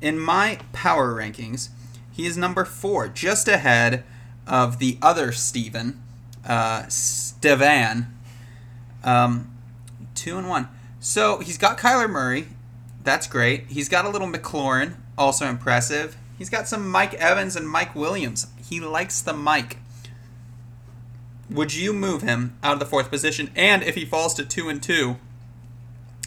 In 0.00 0.18
my 0.18 0.58
power 0.72 1.14
rankings, 1.14 1.70
he 2.12 2.26
is 2.26 2.36
number 2.36 2.64
four, 2.64 3.08
just 3.08 3.48
ahead 3.48 4.04
of 4.46 4.78
the 4.78 4.98
other 5.02 5.32
Stephen. 5.32 6.02
uh, 6.46 6.84
Stevan. 7.40 8.06
Um, 9.02 9.50
two 10.14 10.36
and 10.36 10.46
one. 10.46 10.68
So 11.00 11.38
he's 11.38 11.56
got 11.56 11.78
Kyler 11.78 12.08
Murray. 12.08 12.48
That's 13.02 13.26
great. 13.26 13.68
He's 13.68 13.88
got 13.88 14.04
a 14.04 14.10
little 14.10 14.28
McLaurin, 14.28 14.96
also 15.16 15.46
impressive. 15.46 16.18
He's 16.36 16.50
got 16.50 16.68
some 16.68 16.86
Mike 16.86 17.14
Evans 17.14 17.56
and 17.56 17.66
Mike 17.66 17.94
Williams. 17.94 18.48
He 18.62 18.78
likes 18.78 19.22
the 19.22 19.32
Mike. 19.32 19.78
Would 21.48 21.74
you 21.74 21.94
move 21.94 22.20
him 22.20 22.58
out 22.62 22.74
of 22.74 22.78
the 22.78 22.84
fourth 22.84 23.08
position? 23.08 23.50
And 23.56 23.82
if 23.82 23.94
he 23.94 24.04
falls 24.04 24.34
to 24.34 24.44
two 24.44 24.68
and 24.68 24.82
two, 24.82 25.16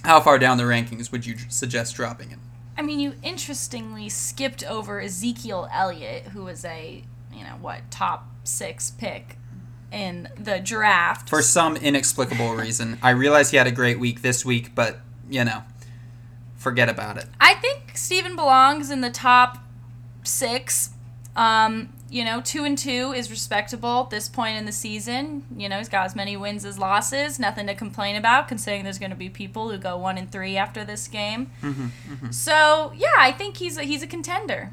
how 0.04 0.20
far 0.20 0.40
down 0.40 0.58
the 0.58 0.64
rankings 0.64 1.12
would 1.12 1.28
you 1.28 1.36
suggest 1.48 1.96
dropping 1.96 2.30
him? 2.30 2.42
I 2.76 2.82
mean, 2.82 3.00
you 3.00 3.14
interestingly 3.22 4.10
skipped 4.10 4.64
over 4.64 5.00
Ezekiel 5.00 5.70
Elliott, 5.72 6.30
who 6.30 6.46
was 6.46 6.66
a, 6.66 7.04
you 7.32 7.44
know, 7.44 7.58
what, 7.62 7.92
top 7.92 8.28
six 8.44 8.90
pick 8.90 9.38
in 9.94 10.30
the 10.38 10.60
draft. 10.60 11.30
For 11.30 11.42
some 11.42 11.78
inexplicable 11.78 12.56
reason. 12.56 12.98
I 13.02 13.12
realize 13.12 13.52
he 13.52 13.58
had 13.58 13.68
a 13.68 13.72
great 13.72 14.00
week 14.00 14.22
this 14.22 14.44
week, 14.44 14.74
but, 14.76 15.00
you 15.30 15.46
know, 15.46 15.64
forget 16.58 16.90
about 16.90 17.18
it. 17.18 17.26
I 17.40 17.54
think 17.56 17.96
Steven 17.96 18.36
belongs 18.36 18.90
in 18.90 19.02
the 19.02 19.10
top 19.10 19.60
six. 20.24 20.90
Um, 21.36 21.94
you 22.10 22.24
know, 22.24 22.42
two 22.42 22.64
and 22.64 22.78
two 22.78 23.12
is 23.16 23.32
respectable 23.32 24.04
at 24.04 24.12
this 24.12 24.30
point 24.30 24.58
in 24.58 24.66
the 24.66 24.72
season. 24.72 25.46
You 25.58 25.68
know, 25.68 25.80
he's 25.80 25.90
got 25.90 26.06
as 26.06 26.16
many 26.16 26.38
wins 26.38 26.64
as 26.64 26.78
losses. 26.78 27.40
Nothing 27.40 27.66
to 27.68 27.74
complain 27.74 28.16
about, 28.16 28.48
considering 28.48 28.84
there's 28.84 29.00
going 29.00 29.10
to 29.10 29.18
be 29.18 29.30
people 29.30 29.72
who 29.72 29.80
go 29.80 29.98
one 29.98 30.20
and 30.20 30.32
three 30.32 30.56
after 30.56 30.86
this 30.86 31.08
game. 31.08 31.50
Mm-hmm, 31.64 31.86
mm-hmm. 31.86 32.32
So 32.32 32.94
yeah, 32.96 33.16
I 33.18 33.32
think 33.32 33.58
he's 33.58 33.78
a, 33.78 33.84
he's 33.84 34.04
a 34.04 34.08
contender. 34.08 34.72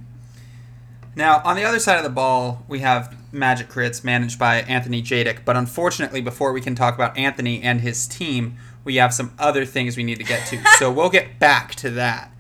Now, 1.17 1.43
on 1.45 1.57
the 1.57 1.65
other 1.65 1.79
side 1.79 1.97
of 1.97 2.05
the 2.05 2.11
ball, 2.11 2.65
we 2.69 2.81
have 2.81 3.17
Magic 3.33 3.69
Grits 3.69 4.05
managed 4.05 4.39
by 4.39 4.57
Anthony 4.63 5.03
Jadick. 5.03 5.45
But 5.45 5.57
unfortunately, 5.57 6.21
before 6.21 6.53
we 6.53 6.61
can 6.61 6.75
talk 6.75 6.95
about 6.95 7.17
Anthony 7.17 7.63
and 7.63 7.81
his 7.81 8.07
team, 8.07 8.57
we 8.85 8.97
have 8.97 9.13
some 9.13 9.35
other 9.39 9.65
things 9.65 9.97
we 9.97 10.05
need 10.05 10.19
to 10.19 10.25
get 10.25 10.47
to. 10.49 10.63
so 10.79 10.91
we'll 10.91 11.11
get 11.11 11.39
back 11.39 11.75
to 11.77 11.91
that. 11.91 12.33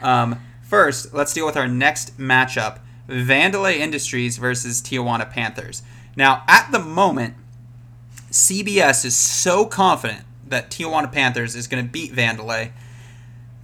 Um, 0.00 0.40
first, 0.62 1.14
let's 1.14 1.32
deal 1.32 1.46
with 1.46 1.56
our 1.56 1.68
next 1.68 2.18
matchup 2.18 2.80
Vandelay 3.08 3.76
Industries 3.76 4.36
versus 4.36 4.82
Tijuana 4.82 5.30
Panthers. 5.30 5.82
Now, 6.16 6.42
at 6.48 6.72
the 6.72 6.78
moment, 6.78 7.34
CBS 8.30 9.04
is 9.04 9.14
so 9.14 9.64
confident 9.64 10.22
that 10.48 10.70
Tijuana 10.70 11.10
Panthers 11.10 11.54
is 11.54 11.66
going 11.66 11.84
to 11.84 11.90
beat 11.90 12.12
Vandelay 12.12 12.72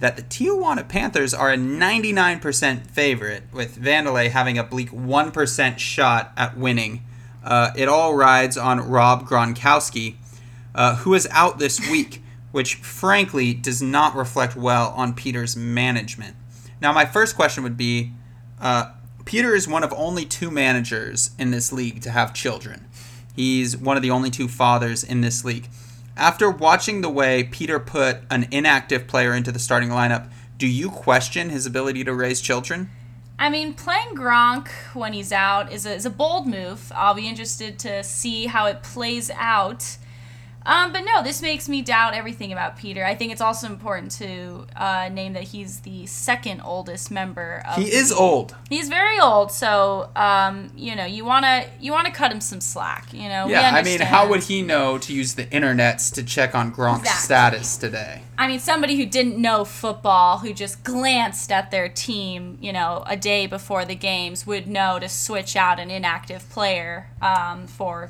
that 0.03 0.17
the 0.17 0.21
Tijuana 0.21 0.85
Panthers 0.85 1.33
are 1.33 1.53
a 1.53 1.55
99% 1.55 2.87
favorite, 2.87 3.43
with 3.53 3.77
Vandelay 3.77 4.29
having 4.29 4.57
a 4.57 4.63
bleak 4.65 4.91
1% 4.91 5.77
shot 5.77 6.33
at 6.35 6.57
winning. 6.57 7.05
Uh, 7.41 7.71
it 7.77 7.87
all 7.87 8.13
rides 8.13 8.57
on 8.57 8.81
Rob 8.81 9.25
Gronkowski, 9.25 10.15
uh, 10.75 10.97
who 10.97 11.13
is 11.13 11.25
out 11.31 11.57
this 11.57 11.79
week, 11.89 12.21
which 12.51 12.75
frankly 12.75 13.53
does 13.53 13.81
not 13.81 14.13
reflect 14.13 14.57
well 14.57 14.89
on 14.89 15.13
Peter's 15.13 15.55
management. 15.55 16.35
Now, 16.81 16.91
my 16.91 17.05
first 17.05 17.37
question 17.37 17.63
would 17.63 17.77
be 17.77 18.11
uh, 18.59 18.91
Peter 19.23 19.55
is 19.55 19.69
one 19.69 19.85
of 19.85 19.93
only 19.95 20.25
two 20.25 20.51
managers 20.51 21.31
in 21.39 21.51
this 21.51 21.71
league 21.71 22.01
to 22.01 22.11
have 22.11 22.33
children. 22.33 22.89
He's 23.37 23.77
one 23.77 23.95
of 23.95 24.03
the 24.03 24.11
only 24.11 24.31
two 24.31 24.49
fathers 24.49 25.01
in 25.01 25.21
this 25.21 25.45
league. 25.45 25.69
After 26.15 26.49
watching 26.49 27.01
the 27.01 27.09
way 27.09 27.43
Peter 27.43 27.79
put 27.79 28.19
an 28.29 28.47
inactive 28.51 29.07
player 29.07 29.33
into 29.33 29.51
the 29.51 29.59
starting 29.59 29.89
lineup, 29.89 30.29
do 30.59 30.67
you 30.67 30.89
question 30.89 31.49
his 31.49 31.65
ability 31.65 32.03
to 32.03 32.13
raise 32.13 32.39
children? 32.39 32.91
I 33.39 33.49
mean, 33.49 33.73
playing 33.73 34.15
Gronk 34.15 34.69
when 34.93 35.13
he's 35.13 35.31
out 35.31 35.71
is 35.71 35.87
a, 35.87 35.95
is 35.95 36.05
a 36.05 36.11
bold 36.11 36.47
move. 36.47 36.91
I'll 36.95 37.15
be 37.15 37.27
interested 37.27 37.79
to 37.79 38.03
see 38.03 38.45
how 38.45 38.67
it 38.67 38.83
plays 38.83 39.31
out. 39.31 39.97
Um, 40.65 40.93
but 40.93 41.01
no, 41.01 41.23
this 41.23 41.41
makes 41.41 41.67
me 41.67 41.81
doubt 41.81 42.13
everything 42.13 42.51
about 42.51 42.77
Peter. 42.77 43.03
I 43.03 43.15
think 43.15 43.31
it's 43.31 43.41
also 43.41 43.67
important 43.67 44.11
to 44.13 44.65
uh, 44.75 45.09
name 45.09 45.33
that 45.33 45.43
he's 45.43 45.81
the 45.81 46.05
second 46.05 46.61
oldest 46.61 47.11
member. 47.11 47.63
Of 47.67 47.75
he 47.75 47.91
is 47.91 48.11
old. 48.11 48.55
He's 48.69 48.89
very 48.89 49.19
old, 49.19 49.51
so 49.51 50.09
um, 50.15 50.71
you 50.75 50.95
know 50.95 51.05
you 51.05 51.25
wanna 51.25 51.65
you 51.79 51.91
wanna 51.91 52.11
cut 52.11 52.31
him 52.31 52.41
some 52.41 52.61
slack. 52.61 53.13
You 53.13 53.29
know. 53.29 53.47
Yeah, 53.47 53.71
I 53.73 53.83
mean, 53.83 53.99
how 53.99 54.27
would 54.29 54.43
he 54.43 54.61
know 54.61 54.97
to 54.99 55.13
use 55.13 55.35
the 55.35 55.45
internets 55.45 56.13
to 56.15 56.23
check 56.23 56.55
on 56.55 56.73
Gronk's 56.73 57.01
exactly. 57.01 57.25
status 57.25 57.77
today? 57.77 58.21
I 58.37 58.47
mean, 58.47 58.59
somebody 58.59 58.97
who 58.97 59.05
didn't 59.05 59.39
know 59.39 59.63
football, 59.63 60.39
who 60.39 60.53
just 60.53 60.83
glanced 60.83 61.51
at 61.51 61.69
their 61.69 61.87
team, 61.87 62.57
you 62.61 62.73
know, 62.73 63.03
a 63.05 63.15
day 63.15 63.45
before 63.45 63.85
the 63.85 63.95
games, 63.95 64.47
would 64.47 64.67
know 64.67 64.97
to 64.99 65.07
switch 65.07 65.55
out 65.55 65.79
an 65.79 65.91
inactive 65.91 66.49
player 66.49 67.09
um, 67.21 67.67
for 67.67 68.09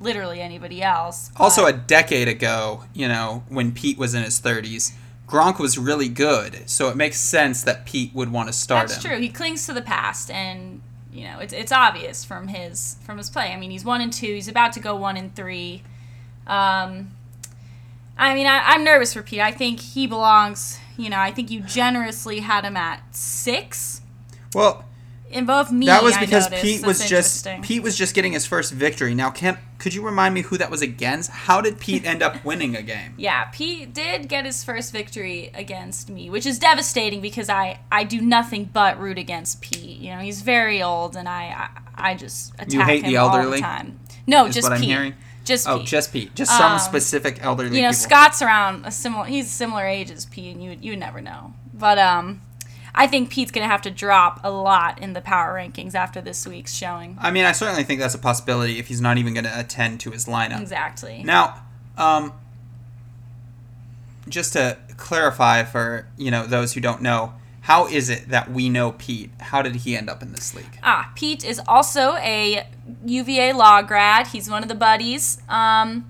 literally 0.00 0.40
anybody 0.40 0.82
else. 0.82 1.30
Also, 1.36 1.66
a 1.66 1.72
decade 1.72 2.28
ago, 2.28 2.84
you 2.94 3.08
know, 3.08 3.44
when 3.48 3.72
Pete 3.72 3.98
was 3.98 4.14
in 4.14 4.22
his 4.22 4.40
30s, 4.40 4.92
Gronk 5.26 5.58
was 5.58 5.76
really 5.78 6.08
good, 6.08 6.68
so 6.68 6.88
it 6.88 6.96
makes 6.96 7.18
sense 7.18 7.62
that 7.62 7.84
Pete 7.84 8.14
would 8.14 8.32
want 8.32 8.48
to 8.48 8.52
start 8.52 8.88
That's 8.88 9.04
him. 9.04 9.10
true. 9.10 9.20
He 9.20 9.28
clings 9.28 9.66
to 9.66 9.74
the 9.74 9.82
past, 9.82 10.30
and 10.30 10.80
you 11.12 11.24
know, 11.24 11.38
it's 11.38 11.52
it's 11.52 11.70
obvious 11.70 12.24
from 12.24 12.48
his 12.48 12.96
from 13.02 13.18
his 13.18 13.28
play. 13.28 13.52
I 13.52 13.58
mean, 13.58 13.70
he's 13.70 13.84
one 13.84 14.00
and 14.00 14.10
two. 14.12 14.26
He's 14.26 14.48
about 14.48 14.72
to 14.72 14.80
go 14.80 14.96
one 14.96 15.18
and 15.18 15.34
three. 15.34 15.82
Um, 16.46 17.10
I 18.16 18.34
mean, 18.34 18.46
I, 18.46 18.60
I'm 18.64 18.84
nervous 18.84 19.12
for 19.12 19.22
Pete. 19.22 19.40
I 19.40 19.52
think 19.52 19.80
he 19.80 20.06
belongs. 20.06 20.80
You 20.96 21.10
know, 21.10 21.18
I 21.18 21.30
think 21.30 21.50
you 21.50 21.60
generously 21.60 22.40
had 22.40 22.64
him 22.64 22.76
at 22.76 23.14
six. 23.14 24.00
Well, 24.54 24.84
in 25.30 25.46
both 25.46 25.70
me. 25.70 25.86
That 25.86 26.02
was 26.02 26.16
because 26.16 26.48
Pete 26.48 26.84
was 26.86 27.06
just 27.08 27.46
Pete 27.62 27.82
was 27.82 27.96
just 27.96 28.14
getting 28.14 28.32
his 28.32 28.46
first 28.46 28.72
victory. 28.72 29.14
Now, 29.14 29.30
can 29.30 29.58
could 29.78 29.94
you 29.94 30.04
remind 30.04 30.34
me 30.34 30.42
who 30.42 30.56
that 30.58 30.70
was 30.70 30.82
against? 30.82 31.30
How 31.30 31.60
did 31.60 31.78
Pete 31.78 32.04
end 32.04 32.22
up 32.22 32.44
winning 32.44 32.74
a 32.76 32.82
game? 32.82 33.14
Yeah, 33.18 33.44
Pete 33.52 33.92
did 33.92 34.28
get 34.28 34.44
his 34.44 34.64
first 34.64 34.92
victory 34.92 35.50
against 35.54 36.08
me, 36.10 36.30
which 36.30 36.46
is 36.46 36.58
devastating 36.58 37.20
because 37.20 37.48
I 37.48 37.80
I 37.92 38.04
do 38.04 38.20
nothing 38.20 38.70
but 38.72 38.98
root 38.98 39.18
against 39.18 39.60
Pete. 39.60 39.98
You 39.98 40.14
know, 40.14 40.18
he's 40.20 40.42
very 40.42 40.82
old, 40.82 41.16
and 41.16 41.28
I 41.28 41.70
I, 41.96 42.10
I 42.10 42.14
just 42.14 42.54
attack 42.54 42.72
you 42.72 42.82
hate 42.82 43.04
him 43.04 43.10
the 43.10 43.16
elderly? 43.16 43.44
all 43.46 43.50
the 43.52 43.58
time. 43.60 44.00
No, 44.26 44.48
just 44.48 44.70
Pete. 44.72 45.14
Just 45.44 45.66
oh, 45.66 45.78
Pete. 45.78 45.86
just 45.86 46.12
Pete. 46.12 46.34
Just 46.34 46.56
some 46.56 46.72
Um, 46.72 46.78
specific 46.78 47.42
elderly. 47.42 47.76
you 47.76 47.82
know, 47.82 47.88
people. 47.90 48.00
Scott's 48.02 48.42
around 48.42 48.84
a 48.84 48.90
similar. 48.90 49.24
He's 49.24 49.50
similar 49.50 49.86
age 49.86 50.10
as 50.10 50.26
Pete, 50.26 50.54
and 50.54 50.62
you 50.62 50.76
you 50.80 50.92
would 50.92 50.98
never 51.00 51.20
know. 51.22 51.54
But 51.72 51.98
um, 51.98 52.42
I 52.94 53.06
think 53.06 53.30
Pete's 53.30 53.50
gonna 53.50 53.66
have 53.66 53.82
to 53.82 53.90
drop 53.90 54.40
a 54.42 54.50
lot 54.50 55.00
in 55.00 55.12
the 55.12 55.20
power 55.20 55.54
rankings 55.54 55.94
after 55.94 56.20
this 56.20 56.46
week's 56.46 56.74
showing. 56.74 57.16
I 57.20 57.30
mean, 57.30 57.44
I 57.44 57.52
certainly 57.52 57.84
think 57.84 58.00
that's 58.00 58.14
a 58.14 58.18
possibility 58.18 58.78
if 58.78 58.88
he's 58.88 59.00
not 59.00 59.18
even 59.18 59.34
going 59.34 59.44
to 59.44 59.60
attend 59.60 60.00
to 60.00 60.10
his 60.10 60.26
lineup. 60.26 60.60
Exactly. 60.60 61.22
Now, 61.24 61.62
um, 61.96 62.32
just 64.28 64.52
to 64.54 64.78
clarify 64.96 65.64
for 65.64 66.06
you 66.16 66.30
know 66.30 66.46
those 66.46 66.74
who 66.74 66.80
don't 66.80 67.02
know, 67.02 67.34
how 67.62 67.86
is 67.86 68.08
it 68.08 68.28
that 68.28 68.50
we 68.50 68.68
know 68.68 68.92
Pete? 68.92 69.30
How 69.38 69.62
did 69.62 69.76
he 69.76 69.96
end 69.96 70.08
up 70.08 70.22
in 70.22 70.32
this 70.32 70.54
league? 70.54 70.78
Ah, 70.82 71.12
Pete 71.14 71.44
is 71.44 71.60
also 71.66 72.14
a 72.16 72.66
UVA 73.04 73.52
law 73.52 73.82
grad. 73.82 74.28
He's 74.28 74.48
one 74.48 74.62
of 74.62 74.68
the 74.68 74.74
buddies. 74.74 75.40
Um, 75.48 76.06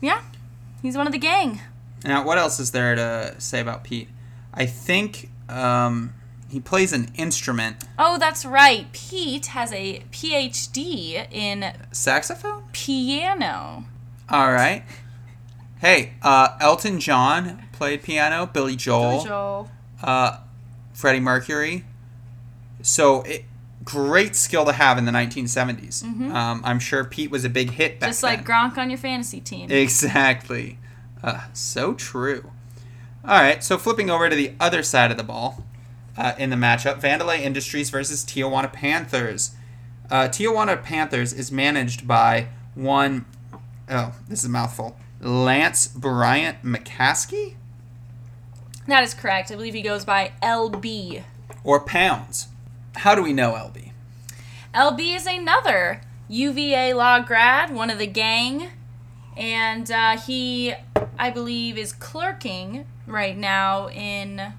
yeah, 0.00 0.22
he's 0.82 0.96
one 0.96 1.06
of 1.06 1.12
the 1.12 1.18
gang. 1.18 1.60
Now, 2.04 2.24
what 2.24 2.36
else 2.36 2.60
is 2.60 2.70
there 2.72 2.94
to 2.94 3.34
say 3.38 3.60
about 3.60 3.82
Pete? 3.82 4.08
I 4.54 4.66
think 4.66 5.30
um, 5.48 6.14
he 6.48 6.60
plays 6.60 6.92
an 6.92 7.10
instrument, 7.16 7.76
Oh, 7.98 8.18
that's 8.18 8.44
right. 8.44 8.86
Pete 8.92 9.46
has 9.46 9.72
a 9.72 10.00
PhD 10.12 11.26
in 11.32 11.72
saxophone. 11.92 12.64
piano. 12.72 13.84
All 14.28 14.52
right. 14.52 14.84
Hey, 15.80 16.14
uh, 16.22 16.56
Elton 16.60 16.98
John 17.00 17.64
played 17.72 18.02
piano. 18.02 18.46
Billy 18.46 18.76
Joel, 18.76 19.10
Billy 19.18 19.24
Joel. 19.24 19.70
Uh, 20.02 20.38
Freddie 20.92 21.20
Mercury. 21.20 21.84
So, 22.82 23.22
it, 23.22 23.44
great 23.82 24.34
skill 24.36 24.64
to 24.64 24.72
have 24.72 24.96
in 24.98 25.04
the 25.04 25.12
1970s. 25.12 26.04
Um, 26.32 26.62
I'm 26.64 26.78
sure 26.78 27.04
Pete 27.04 27.30
was 27.30 27.44
a 27.44 27.48
big 27.50 27.70
hit 27.72 27.98
back 28.00 28.08
Mm-hmm. 28.08 28.10
Just 28.10 28.22
then. 28.22 28.36
like 28.36 28.46
Gronk 28.46 28.78
on 28.78 28.88
your 28.90 28.98
fantasy 28.98 29.40
team. 29.40 29.70
Exactly. 29.70 30.78
Uh, 31.22 31.40
so 31.52 31.94
true. 31.94 32.50
All 33.26 33.40
right, 33.40 33.64
so 33.64 33.78
flipping 33.78 34.10
over 34.10 34.28
to 34.28 34.36
the 34.36 34.52
other 34.60 34.82
side 34.82 35.10
of 35.10 35.16
the 35.16 35.24
ball 35.24 35.64
uh, 36.16 36.34
in 36.38 36.50
the 36.50 36.56
matchup 36.56 37.00
Vandelay 37.00 37.40
Industries 37.40 37.90
versus 37.90 38.24
Tijuana 38.24 38.72
Panthers. 38.72 39.54
Uh, 40.10 40.28
Tijuana 40.28 40.82
Panthers 40.82 41.32
is 41.32 41.50
managed 41.50 42.06
by 42.06 42.48
one, 42.74 43.24
oh, 43.88 44.14
this 44.28 44.40
is 44.40 44.44
a 44.44 44.50
mouthful, 44.50 44.96
Lance 45.20 45.88
Bryant 45.88 46.62
McCaskey 46.62 47.54
that 48.86 49.02
is 49.02 49.14
correct. 49.14 49.50
I 49.50 49.54
believe 49.54 49.74
he 49.74 49.82
goes 49.82 50.04
by 50.04 50.32
LB. 50.42 51.22
or 51.62 51.80
Pounds. 51.80 52.48
How 52.96 53.14
do 53.14 53.22
we 53.22 53.32
know 53.32 53.52
LB? 53.52 53.90
LB 54.74 55.16
is 55.16 55.26
another 55.26 56.02
UVA 56.28 56.92
law 56.94 57.20
grad, 57.20 57.74
one 57.74 57.90
of 57.90 57.98
the 57.98 58.06
gang, 58.06 58.70
and 59.36 59.90
uh, 59.90 60.18
he, 60.18 60.74
I 61.18 61.30
believe, 61.30 61.78
is 61.78 61.92
clerking 61.92 62.86
right 63.06 63.36
now 63.36 63.88
in. 63.90 64.54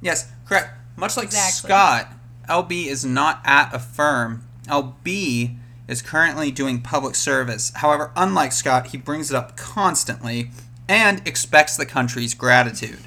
Yes, 0.00 0.30
correct. 0.46 0.70
Much 0.96 1.16
like 1.16 1.26
Exactly. 1.26 1.68
Scott, 1.68 2.12
LB 2.48 2.86
is 2.86 3.04
not 3.04 3.40
at 3.44 3.74
a 3.74 3.78
firm. 3.78 4.44
LB 4.66 5.56
is 5.88 6.02
currently 6.02 6.50
doing 6.50 6.80
public 6.80 7.14
service. 7.14 7.72
However, 7.76 8.12
unlike 8.16 8.52
Scott, 8.52 8.88
he 8.88 8.96
brings 8.98 9.30
it 9.30 9.36
up 9.36 9.56
constantly 9.56 10.50
and 10.88 11.26
expects 11.26 11.76
the 11.76 11.86
country's 11.86 12.34
gratitude. 12.34 13.00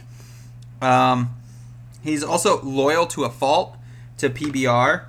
Um, 0.82 1.36
he's 2.02 2.24
also 2.24 2.62
loyal 2.62 3.06
to 3.08 3.24
a 3.24 3.30
fault 3.30 3.78
to 4.18 4.30
PBR, 4.30 5.06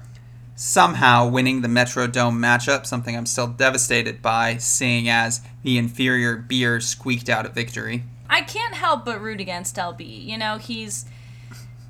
somehow 0.57 1.29
winning 1.29 1.63
the 1.63 1.69
Metrodome 1.69 2.39
matchup, 2.39 2.87
something 2.87 3.17
I'm 3.17 3.27
still 3.27 3.49
devastated 3.49 4.23
by, 4.23 4.57
seeing 4.57 5.09
as 5.09 5.41
the 5.63 5.79
inferior 5.79 6.37
beer 6.37 6.81
squeaked 6.81 7.29
out 7.29 7.47
a 7.47 7.49
victory. 7.49 8.05
I 8.35 8.41
can't 8.41 8.75
help 8.75 9.05
but 9.05 9.21
root 9.21 9.41
against 9.41 9.77
LB. 9.77 10.25
You 10.25 10.37
know, 10.37 10.59
he's 10.59 11.05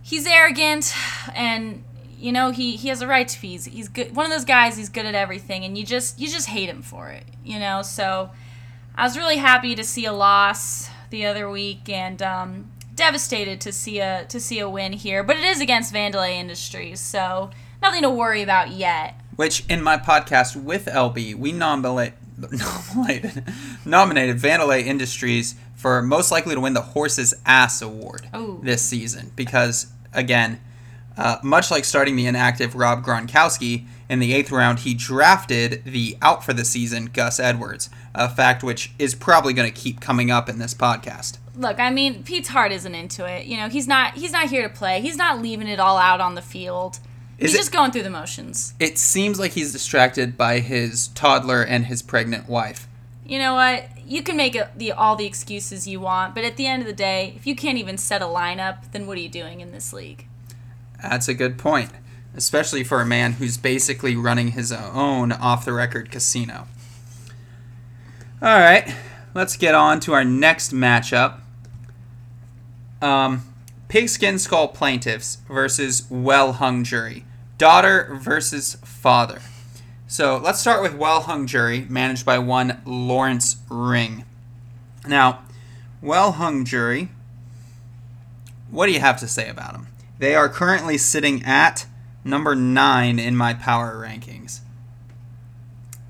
he's 0.02 0.26
arrogant 0.26 0.94
and 1.34 1.82
you 2.18 2.32
know, 2.32 2.50
he, 2.50 2.76
he 2.76 2.88
has 2.88 3.00
a 3.00 3.06
right 3.06 3.26
to 3.26 3.40
be. 3.40 3.48
He's, 3.48 3.64
he's 3.64 3.88
good 3.88 4.14
one 4.14 4.26
of 4.26 4.30
those 4.30 4.44
guys 4.44 4.76
he's 4.76 4.90
good 4.90 5.06
at 5.06 5.14
everything 5.14 5.64
and 5.64 5.78
you 5.78 5.86
just 5.86 6.20
you 6.20 6.28
just 6.28 6.48
hate 6.48 6.68
him 6.68 6.82
for 6.82 7.08
it, 7.08 7.24
you 7.42 7.58
know? 7.58 7.80
So 7.80 8.30
I 8.94 9.04
was 9.04 9.16
really 9.16 9.38
happy 9.38 9.74
to 9.74 9.82
see 9.82 10.04
a 10.04 10.12
loss 10.12 10.90
the 11.08 11.24
other 11.24 11.48
week 11.48 11.88
and 11.88 12.20
um, 12.20 12.72
devastated 12.94 13.62
to 13.62 13.72
see 13.72 14.00
a 14.00 14.26
to 14.28 14.38
see 14.38 14.58
a 14.58 14.68
win 14.68 14.92
here. 14.92 15.22
But 15.22 15.36
it 15.36 15.44
is 15.44 15.62
against 15.62 15.94
Vandelay 15.94 16.32
Industries, 16.32 17.00
so 17.00 17.50
nothing 17.80 18.02
to 18.02 18.10
worry 18.10 18.42
about 18.42 18.68
yet. 18.68 19.18
which 19.36 19.64
in 19.70 19.82
my 19.82 19.96
podcast 19.96 20.56
with 20.56 20.84
LB, 20.84 21.36
we 21.36 21.52
nominate, 21.52 22.12
nominated, 22.94 23.44
nominated 23.86 24.36
Vandelay 24.36 24.84
Industries 24.84 25.54
for 25.84 26.00
most 26.00 26.32
likely 26.32 26.54
to 26.54 26.60
win 26.62 26.72
the 26.72 26.80
Horse's 26.80 27.34
Ass 27.44 27.82
Award 27.82 28.26
Ooh. 28.34 28.58
this 28.62 28.80
season 28.80 29.30
because, 29.36 29.88
again, 30.14 30.58
uh, 31.14 31.36
much 31.42 31.70
like 31.70 31.84
starting 31.84 32.16
the 32.16 32.24
inactive 32.24 32.74
Rob 32.74 33.04
Gronkowski 33.04 33.84
in 34.08 34.18
the 34.18 34.32
eighth 34.32 34.50
round, 34.50 34.78
he 34.78 34.94
drafted 34.94 35.82
the 35.84 36.16
out 36.22 36.42
for 36.42 36.54
the 36.54 36.64
season 36.64 37.10
Gus 37.12 37.38
Edwards, 37.38 37.90
a 38.14 38.30
fact 38.30 38.62
which 38.62 38.94
is 38.98 39.14
probably 39.14 39.52
going 39.52 39.70
to 39.70 39.78
keep 39.78 40.00
coming 40.00 40.30
up 40.30 40.48
in 40.48 40.58
this 40.58 40.72
podcast. 40.72 41.36
Look, 41.54 41.78
I 41.78 41.90
mean, 41.90 42.22
Pete's 42.22 42.48
heart 42.48 42.72
isn't 42.72 42.94
into 42.94 43.26
it. 43.26 43.44
You 43.44 43.58
know, 43.58 43.68
he's 43.68 43.86
not 43.86 44.14
he's 44.14 44.32
not 44.32 44.48
here 44.48 44.66
to 44.66 44.74
play. 44.74 45.02
He's 45.02 45.18
not 45.18 45.42
leaving 45.42 45.68
it 45.68 45.78
all 45.78 45.98
out 45.98 46.22
on 46.22 46.34
the 46.34 46.40
field. 46.40 46.98
Is 47.36 47.50
he's 47.50 47.56
it- 47.56 47.58
just 47.58 47.72
going 47.72 47.90
through 47.90 48.04
the 48.04 48.10
motions. 48.10 48.72
It 48.80 48.96
seems 48.96 49.38
like 49.38 49.52
he's 49.52 49.70
distracted 49.70 50.38
by 50.38 50.60
his 50.60 51.08
toddler 51.08 51.62
and 51.62 51.84
his 51.84 52.00
pregnant 52.00 52.48
wife. 52.48 52.88
You 53.26 53.38
know 53.38 53.54
what? 53.54 53.88
You 54.06 54.22
can 54.22 54.36
make 54.36 54.56
the 54.76 54.92
all 54.92 55.16
the 55.16 55.26
excuses 55.26 55.88
you 55.88 56.00
want, 56.00 56.34
but 56.34 56.44
at 56.44 56.56
the 56.56 56.66
end 56.66 56.82
of 56.82 56.86
the 56.86 56.94
day, 56.94 57.32
if 57.36 57.46
you 57.46 57.56
can't 57.56 57.78
even 57.78 57.96
set 57.96 58.20
a 58.20 58.26
lineup, 58.26 58.92
then 58.92 59.06
what 59.06 59.16
are 59.16 59.20
you 59.20 59.28
doing 59.28 59.60
in 59.60 59.72
this 59.72 59.92
league? 59.92 60.26
That's 61.02 61.28
a 61.28 61.34
good 61.34 61.58
point, 61.58 61.90
especially 62.36 62.84
for 62.84 63.00
a 63.00 63.06
man 63.06 63.32
who's 63.32 63.56
basically 63.56 64.14
running 64.14 64.48
his 64.48 64.72
own 64.72 65.32
off 65.32 65.64
the 65.64 65.72
record 65.72 66.10
casino. 66.10 66.66
All 68.42 68.58
right, 68.58 68.94
let's 69.32 69.56
get 69.56 69.74
on 69.74 70.00
to 70.00 70.12
our 70.12 70.24
next 70.24 70.72
matchup. 70.72 71.40
Um, 73.00 73.42
Pigskin 73.88 74.38
Skull 74.38 74.68
Plaintiffs 74.68 75.38
versus 75.48 76.06
Well 76.10 76.54
Hung 76.54 76.84
Jury. 76.84 77.24
Daughter 77.56 78.18
versus 78.20 78.74
father. 78.84 79.40
So 80.06 80.36
let's 80.36 80.60
start 80.60 80.82
with 80.82 80.94
Well 80.94 81.22
Hung 81.22 81.46
Jury, 81.46 81.86
managed 81.88 82.26
by 82.26 82.38
one 82.38 82.80
Lawrence 82.84 83.56
Ring. 83.70 84.24
Now, 85.06 85.40
Well 86.02 86.32
Hung 86.32 86.64
Jury, 86.64 87.08
what 88.70 88.86
do 88.86 88.92
you 88.92 89.00
have 89.00 89.18
to 89.20 89.28
say 89.28 89.48
about 89.48 89.72
them? 89.72 89.88
They 90.18 90.34
are 90.34 90.48
currently 90.48 90.98
sitting 90.98 91.42
at 91.44 91.86
number 92.22 92.54
nine 92.54 93.18
in 93.18 93.36
my 93.36 93.54
power 93.54 93.96
rankings. 93.96 94.60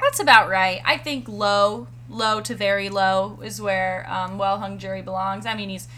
That's 0.00 0.20
about 0.20 0.48
right. 0.48 0.83
I 0.85 0.98
think 0.98 1.28
low, 1.28 1.87
low 2.11 2.40
to 2.40 2.54
very 2.54 2.88
low 2.88 3.38
is 3.42 3.61
where 3.61 4.07
um, 4.11 4.38
Well 4.38 4.59
Hung 4.59 4.78
Jury 4.78 5.02
belongs. 5.02 5.46
I 5.46 5.54
mean, 5.54 5.68
he's 5.70 5.88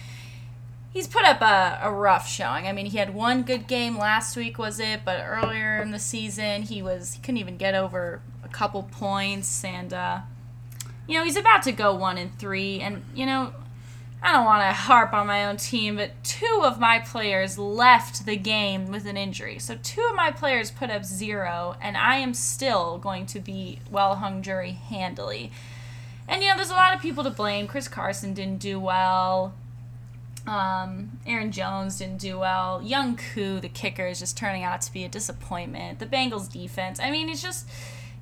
he's 0.96 1.06
put 1.06 1.26
up 1.26 1.42
a, 1.42 1.78
a 1.82 1.92
rough 1.92 2.26
showing. 2.26 2.66
I 2.66 2.72
mean, 2.72 2.86
he 2.86 2.96
had 2.96 3.14
one 3.14 3.42
good 3.42 3.66
game 3.66 3.98
last 3.98 4.34
week, 4.34 4.56
was 4.56 4.80
it? 4.80 5.04
But 5.04 5.22
earlier 5.22 5.82
in 5.82 5.90
the 5.90 5.98
season, 5.98 6.62
he 6.62 6.80
was 6.80 7.12
he 7.12 7.20
couldn't 7.20 7.36
even 7.36 7.58
get 7.58 7.74
over 7.74 8.22
a 8.42 8.48
couple 8.48 8.82
points, 8.82 9.62
and 9.62 9.92
uh, 9.92 10.20
you 11.06 11.18
know 11.18 11.22
he's 11.22 11.36
about 11.36 11.62
to 11.64 11.72
go 11.72 11.94
one 11.94 12.16
and 12.16 12.36
three. 12.38 12.80
And 12.80 13.04
you 13.14 13.26
know, 13.26 13.52
I 14.22 14.32
don't 14.32 14.46
want 14.46 14.62
to 14.62 14.72
harp 14.72 15.12
on 15.12 15.26
my 15.26 15.44
own 15.44 15.58
team, 15.58 15.96
but 15.96 16.12
two 16.24 16.62
of 16.64 16.80
my 16.80 16.98
players 16.98 17.58
left 17.58 18.24
the 18.24 18.36
game 18.36 18.86
with 18.90 19.04
an 19.04 19.18
injury. 19.18 19.58
So 19.58 19.76
two 19.82 20.00
of 20.08 20.16
my 20.16 20.30
players 20.30 20.70
put 20.70 20.88
up 20.88 21.04
zero, 21.04 21.76
and 21.82 21.98
I 21.98 22.16
am 22.16 22.32
still 22.32 22.96
going 22.96 23.26
to 23.26 23.40
be 23.40 23.80
well 23.90 24.14
hung 24.14 24.40
jury 24.40 24.70
handily. 24.70 25.52
And 26.26 26.42
you 26.42 26.48
know, 26.48 26.56
there's 26.56 26.70
a 26.70 26.72
lot 26.72 26.94
of 26.94 27.02
people 27.02 27.22
to 27.22 27.30
blame. 27.30 27.66
Chris 27.66 27.86
Carson 27.86 28.32
didn't 28.32 28.60
do 28.60 28.80
well. 28.80 29.52
Um, 30.46 31.18
Aaron 31.26 31.50
Jones 31.50 31.98
didn't 31.98 32.18
do 32.18 32.38
well. 32.38 32.80
Young 32.82 33.16
Koo, 33.16 33.60
the 33.60 33.68
kicker, 33.68 34.06
is 34.06 34.20
just 34.20 34.36
turning 34.36 34.62
out 34.62 34.80
to 34.82 34.92
be 34.92 35.04
a 35.04 35.08
disappointment. 35.08 35.98
The 35.98 36.06
Bengals 36.06 36.50
defense, 36.50 37.00
I 37.00 37.10
mean, 37.10 37.28
it's 37.28 37.42
just 37.42 37.68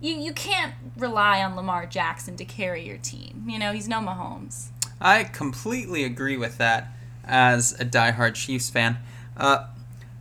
you 0.01 0.15
you 0.15 0.33
can't 0.33 0.75
rely 0.97 1.43
on 1.43 1.57
Lamar 1.57 1.87
Jackson 1.87 2.37
to 2.37 2.45
carry 2.45 2.87
your 2.87 2.99
team. 2.99 3.45
You 3.47 3.59
know, 3.59 3.73
he's 3.73 3.89
no 3.89 4.01
Mahomes. 4.01 4.69
I 5.01 5.25
completely 5.25 6.05
agree 6.05 6.37
with 6.37 6.59
that 6.59 6.89
as 7.25 7.79
a 7.81 7.85
diehard 7.85 8.35
Chiefs 8.35 8.71
fan. 8.71 8.99
Uh, 9.37 9.67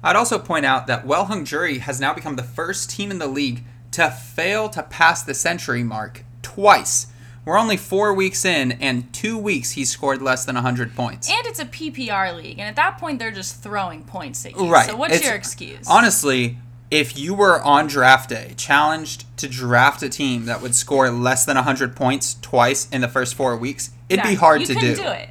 I'd 0.03 0.15
also 0.15 0.39
point 0.39 0.65
out 0.65 0.87
that 0.87 1.05
Well 1.05 1.25
Hung 1.25 1.45
Jury 1.45 1.77
has 1.79 1.99
now 1.99 2.13
become 2.13 2.35
the 2.35 2.43
first 2.43 2.89
team 2.89 3.11
in 3.11 3.19
the 3.19 3.27
league 3.27 3.63
to 3.91 4.09
fail 4.09 4.67
to 4.69 4.83
pass 4.83 5.23
the 5.23 5.33
century 5.33 5.83
mark 5.83 6.25
twice. 6.41 7.07
We're 7.45 7.57
only 7.57 7.75
four 7.77 8.13
weeks 8.13 8.45
in, 8.45 8.73
and 8.73 9.11
two 9.13 9.37
weeks 9.37 9.71
he's 9.71 9.89
scored 9.89 10.21
less 10.21 10.45
than 10.45 10.55
100 10.55 10.95
points. 10.95 11.29
And 11.29 11.45
it's 11.45 11.59
a 11.59 11.65
PPR 11.65 12.35
league, 12.35 12.57
and 12.59 12.67
at 12.69 12.75
that 12.77 12.97
point, 12.97 13.19
they're 13.19 13.31
just 13.31 13.61
throwing 13.61 14.03
points 14.03 14.45
at 14.45 14.55
you. 14.55 14.71
Right. 14.71 14.87
So 14.89 14.95
what's 14.95 15.13
It's- 15.15 15.27
your 15.27 15.35
excuse? 15.35 15.85
Honestly, 15.87 16.57
if 16.89 17.17
you 17.17 17.33
were 17.33 17.61
on 17.61 17.87
draft 17.87 18.29
day, 18.29 18.53
challenged 18.55 19.25
to 19.37 19.47
draft 19.49 20.01
a 20.03 20.09
team 20.09 20.45
that 20.45 20.61
would 20.61 20.73
score 20.75 21.09
less 21.09 21.43
than 21.43 21.57
100 21.57 21.95
points 21.95 22.37
twice 22.41 22.87
in 22.91 23.01
the 23.01 23.07
first 23.09 23.35
four 23.35 23.57
weeks, 23.57 23.89
it'd 24.09 24.19
Exactly. 24.19 24.35
be 24.35 24.39
hard 24.39 24.61
you 24.61 24.67
to 24.67 24.73
do. 24.75 24.95
do 24.95 25.07
it. 25.07 25.29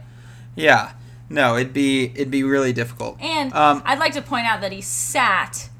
Yeah. 0.54 0.90
No, 1.30 1.56
it'd 1.56 1.72
be 1.72 2.06
it'd 2.14 2.30
be 2.30 2.42
really 2.42 2.74
difficult. 2.74 3.16
And 3.22 3.54
Um, 3.54 3.82
I'd 3.86 3.98
like 3.98 4.12
to 4.14 4.20
point 4.22 4.46
out 4.46 4.60
that 4.60 4.70
he 4.72 4.82
sat 4.82 5.70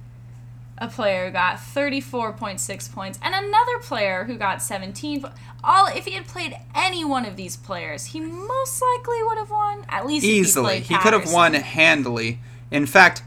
a 0.82 0.88
player 0.88 1.26
who 1.26 1.32
got 1.32 1.58
34.6 1.58 2.92
points 2.92 3.18
and 3.22 3.34
another 3.34 3.78
player 3.78 4.24
who 4.24 4.36
got 4.36 4.60
17. 4.60 5.24
All 5.62 5.86
if 5.86 6.06
he 6.06 6.12
had 6.12 6.26
played 6.26 6.56
any 6.74 7.04
one 7.04 7.24
of 7.24 7.36
these 7.36 7.56
players, 7.56 8.06
he 8.06 8.20
most 8.20 8.82
likely 8.82 9.22
would 9.22 9.38
have 9.38 9.50
won. 9.50 9.84
At 9.88 10.06
least 10.06 10.26
easily. 10.26 10.80
He, 10.80 10.94
He, 10.94 11.00
could 11.00 11.12
have 11.12 11.32
won 11.32 11.54
handily. 11.54 12.40
In 12.72 12.86
fact, 12.86 13.22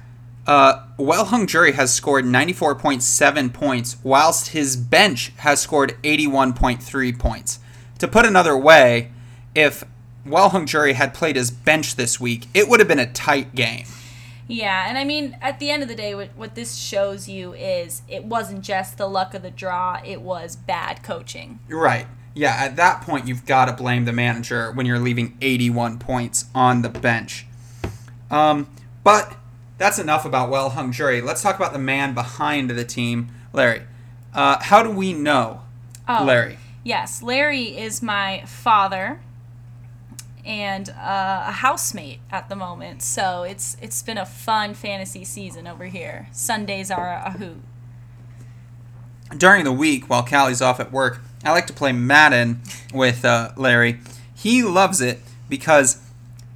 uh, 0.46 0.84
Well 0.98 1.26
Hung 1.26 1.48
Jury 1.48 1.72
has 1.72 1.94
scored 1.94 2.26
94.7 2.26 3.54
points, 3.54 3.98
whilst 4.04 4.50
his 4.50 4.76
bench 4.76 5.32
has 5.38 5.62
scored 5.62 5.98
81.3 6.04 7.18
points. 7.18 7.60
To 8.00 8.08
put 8.08 8.26
another 8.26 8.58
way, 8.58 9.12
if 9.56 9.86
Well 10.26 10.50
Hung 10.50 10.66
Jury 10.66 10.94
had 10.94 11.14
played 11.14 11.38
his 11.38 11.52
bench 11.52 11.96
this 11.96 12.20
week, 12.20 12.48
it 12.54 12.68
would 12.68 12.82
have 12.82 12.90
been 12.90 13.00
a 13.00 13.12
tight 13.12 13.56
game. 13.56 13.86
Yeah, 14.48 14.86
and 14.88 14.98
I 14.98 15.04
mean, 15.04 15.38
at 15.42 15.60
the 15.60 15.72
end 15.72 15.82
of 15.82 15.90
the 15.90 15.96
day, 15.96 16.14
what, 16.14 16.30
what 16.36 16.56
this 16.56 16.76
shows 16.76 17.28
you 17.28 17.54
is 17.54 18.04
it 18.08 18.26
wasn't 18.26 18.62
just 18.62 18.98
the 18.98 19.08
luck 19.08 19.34
of 19.34 19.42
the 19.42 19.52
draw; 19.52 20.00
it 20.06 20.22
was 20.22 20.56
bad 20.56 21.02
coaching. 21.04 21.60
Right. 21.68 22.08
Yeah, 22.36 22.56
at 22.60 22.76
that 22.76 23.02
point, 23.02 23.28
you've 23.28 23.46
got 23.46 23.66
to 23.66 23.74
blame 23.74 24.06
the 24.06 24.12
manager 24.12 24.72
when 24.72 24.86
you're 24.86 25.00
leaving 25.00 25.38
81 25.42 26.00
points 26.00 26.46
on 26.54 26.82
the 26.82 26.90
bench. 26.90 27.48
Um, 28.30 28.70
but 29.06 29.38
that's 29.78 29.98
enough 30.00 30.26
about 30.26 30.50
well 30.50 30.72
hung 30.72 30.92
jury. 30.92 31.22
Let's 31.22 31.42
talk 31.42 31.56
about 31.56 31.74
the 31.74 31.80
man 31.80 32.14
behind 32.14 32.70
the 32.70 32.84
team, 32.84 33.30
Larry. 33.54 33.84
Uh, 34.34 34.58
how 34.62 34.84
do 34.84 34.92
we 34.92 35.14
know 35.14 35.62
Oh, 36.08 36.24
Larry? 36.26 36.58
Yes, 36.84 37.24
Larry 37.24 37.78
is 37.78 38.04
my 38.04 38.44
father 38.46 39.22
and 40.46 40.90
uh, 40.90 41.46
a 41.48 41.52
housemate 41.52 42.20
at 42.32 42.50
the 42.50 42.56
moment. 42.56 43.02
So 43.02 43.44
it's 43.44 43.78
it's 43.82 44.02
been 44.04 44.18
a 44.18 44.26
fun 44.26 44.74
fantasy 44.74 45.24
season 45.24 45.68
over 45.68 45.86
here. 45.86 46.28
Sundays 46.32 46.92
are 46.92 47.10
a 47.26 47.32
hoot. 47.32 47.62
During 49.36 49.64
the 49.64 49.72
week, 49.72 50.10
while 50.10 50.24
Callie's 50.24 50.62
off 50.62 50.80
at 50.80 50.92
work, 50.92 51.20
I 51.44 51.52
like 51.52 51.68
to 51.68 51.74
play 51.74 51.92
Madden 51.92 52.62
with 52.94 53.26
uh, 53.26 53.52
Larry. 53.56 54.00
He 54.36 54.62
loves 54.62 55.02
it 55.02 55.20
because 55.50 56.02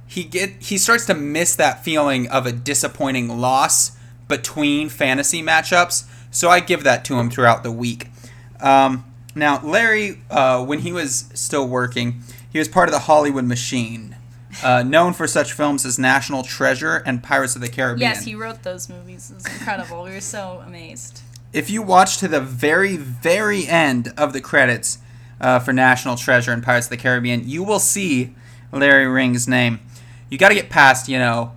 he 0.06 0.24
get 0.24 0.50
he 0.60 0.78
starts 0.78 1.06
to 1.06 1.14
miss 1.14 1.54
that 1.56 1.84
feeling 1.84 2.28
of 2.28 2.46
a 2.46 2.52
disappointing 2.52 3.40
loss 3.40 3.92
between 4.28 4.88
fantasy 4.88 5.42
matchups. 5.42 6.04
So 6.30 6.48
I 6.48 6.60
give 6.60 6.84
that 6.84 7.04
to 7.06 7.18
him 7.18 7.30
throughout 7.30 7.64
the 7.64 7.72
week. 7.72 8.08
Um, 8.60 9.04
now, 9.34 9.60
Larry, 9.62 10.22
uh, 10.30 10.64
when 10.64 10.80
he 10.80 10.92
was 10.92 11.30
still 11.34 11.66
working, 11.66 12.22
He 12.52 12.58
was 12.58 12.68
part 12.68 12.88
of 12.88 12.92
the 12.92 13.00
Hollywood 13.00 13.44
machine, 13.44 14.16
uh, 14.64 14.82
known 14.82 15.12
for 15.12 15.26
such 15.26 15.52
films 15.52 15.86
as 15.86 15.98
National 15.98 16.42
Treasure 16.42 16.96
and 17.06 17.22
Pirates 17.22 17.54
of 17.54 17.60
the 17.62 17.68
Caribbean. 17.68 18.10
Yes, 18.10 18.24
he 18.24 18.34
wrote 18.34 18.62
those 18.62 18.88
movies. 18.88 19.32
It's 19.34 19.46
incredible. 19.46 20.02
we 20.02 20.10
were 20.10 20.20
so 20.20 20.62
amazed. 20.66 21.20
if 21.52 21.70
you 21.70 21.82
watch 21.82 22.18
to 22.18 22.28
the 22.28 22.40
very, 22.40 22.96
very 22.96 23.66
end 23.66 24.12
of 24.16 24.32
the 24.32 24.40
credits 24.40 24.98
uh, 25.40 25.58
for 25.58 25.72
National 25.72 26.16
Treasure 26.16 26.52
and 26.52 26.62
Pirates 26.62 26.86
of 26.86 26.90
the 26.90 26.96
Caribbean, 26.96 27.48
you 27.48 27.62
will 27.62 27.78
see 27.78 28.34
Larry 28.72 29.06
Ring's 29.06 29.46
name. 29.48 29.80
You 30.28 30.38
got 30.38 30.50
to 30.50 30.54
get 30.54 30.70
past, 30.70 31.08
you 31.08 31.18
know, 31.18 31.52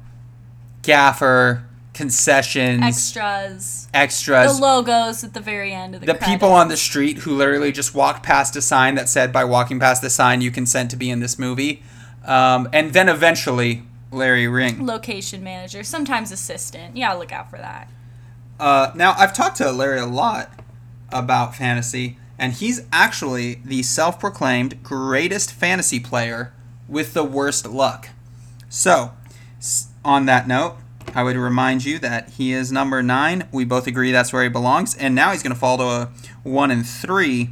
gaffer, 0.83 1.65
concessions, 1.93 2.81
Extras. 2.83 3.87
extras. 3.93 4.55
The 4.55 4.61
logos 4.61 5.23
at 5.23 5.33
the 5.33 5.39
very 5.39 5.71
end 5.73 5.95
of 5.95 6.01
the 6.01 6.07
the 6.07 6.13
credits. 6.13 6.31
people 6.31 6.49
on 6.51 6.67
the 6.67 6.77
street 6.77 7.19
who 7.19 7.35
literally 7.35 7.71
just 7.71 7.93
walked 7.93 8.23
past 8.23 8.55
a 8.55 8.61
sign 8.61 8.95
that 8.95 9.07
said, 9.09 9.31
by 9.31 9.43
walking 9.43 9.79
past 9.79 10.01
the 10.01 10.09
sign, 10.09 10.41
you 10.41 10.51
consent 10.51 10.89
to 10.91 10.97
be 10.97 11.09
in 11.09 11.19
this 11.19 11.37
movie. 11.37 11.83
Um, 12.25 12.67
and 12.73 12.93
then 12.93 13.09
eventually, 13.09 13.83
Larry 14.11 14.47
Ring. 14.47 14.85
location 14.85 15.43
manager, 15.43 15.83
sometimes 15.83 16.31
assistant. 16.31 16.95
Yeah, 16.97 17.13
look 17.13 17.31
out 17.31 17.49
for 17.49 17.57
that. 17.57 17.89
Uh, 18.59 18.91
now, 18.95 19.13
I've 19.17 19.33
talked 19.33 19.57
to 19.57 19.71
Larry 19.71 19.99
a 19.99 20.05
lot 20.05 20.51
about 21.11 21.55
fantasy, 21.55 22.17
and 22.39 22.53
he's 22.53 22.85
actually 22.91 23.55
the 23.65 23.83
self 23.83 24.19
proclaimed 24.19 24.81
greatest 24.83 25.51
fantasy 25.51 25.99
player 25.99 26.53
with 26.87 27.13
the 27.13 27.23
worst 27.23 27.67
luck. 27.67 28.09
So, 28.69 29.11
on 30.05 30.25
that 30.27 30.47
note, 30.47 30.77
I 31.15 31.23
would 31.23 31.35
remind 31.35 31.85
you 31.85 31.99
that 31.99 32.31
he 32.31 32.53
is 32.53 32.71
number 32.71 33.03
nine. 33.03 33.47
We 33.51 33.65
both 33.65 33.87
agree 33.87 34.11
that's 34.11 34.33
where 34.33 34.43
he 34.43 34.49
belongs, 34.49 34.95
and 34.95 35.13
now 35.13 35.31
he's 35.31 35.43
going 35.43 35.53
to 35.53 35.59
fall 35.59 35.77
to 35.77 35.83
a 35.83 36.11
one 36.43 36.71
and 36.71 36.85
three. 36.85 37.49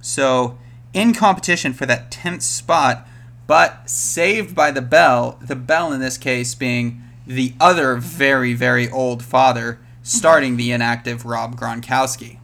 So, 0.00 0.58
in 0.94 1.14
competition 1.14 1.72
for 1.72 1.86
that 1.86 2.10
10th 2.10 2.42
spot, 2.42 3.06
but 3.46 3.88
saved 3.88 4.54
by 4.54 4.70
the 4.70 4.82
bell, 4.82 5.38
the 5.40 5.56
bell 5.56 5.92
in 5.92 6.00
this 6.00 6.16
case 6.16 6.54
being 6.54 7.02
the 7.26 7.54
other 7.60 7.96
very, 7.96 8.54
very 8.54 8.88
old 8.90 9.22
father, 9.22 9.78
starting 10.02 10.56
the 10.56 10.72
inactive 10.72 11.24
Rob 11.24 11.58
Gronkowski. 11.58 12.38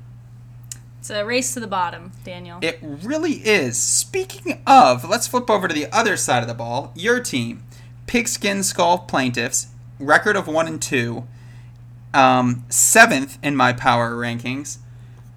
It's 0.99 1.11
a 1.11 1.25
race 1.25 1.55
to 1.55 1.61
the 1.61 1.67
bottom, 1.67 2.13
Daniel. 2.25 2.59
It 2.61 2.79
really 2.83 3.35
is. 3.35 3.79
Speaking 3.79 4.63
of, 4.67 5.09
let's 5.09 5.27
flip 5.27 5.49
over 5.49 5.67
to 5.67 5.75
the 5.75 5.87
other 5.91 6.17
side 6.17 6.43
of 6.43 6.49
the 6.49 6.55
ball. 6.55 6.93
Your 6.95 7.21
team, 7.21 7.63
Pigskin 8.07 8.63
Skull 8.63 8.99
Plaintiffs, 8.99 9.69
record 9.99 10.37
of 10.37 10.47
one 10.47 10.67
and 10.67 10.81
two, 10.81 11.27
um, 12.15 12.65
seventh 12.69 13.39
in 13.43 13.57
my 13.57 13.73
power 13.73 14.13
rankings, 14.13 14.79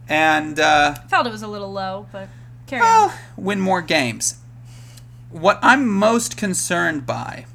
and 0.07 0.59
uh, 0.59 0.95
Felt 1.09 1.27
it 1.27 1.31
was 1.31 1.43
a 1.43 1.47
little 1.47 1.71
low, 1.71 2.07
but 2.11 2.27
carry 2.67 2.81
well, 2.81 3.09
on. 3.09 3.43
win 3.43 3.59
more 3.59 3.81
games. 3.81 4.39
What 5.29 5.59
I'm 5.61 5.87
most 5.87 6.37
concerned 6.37 7.05
by 7.05 7.45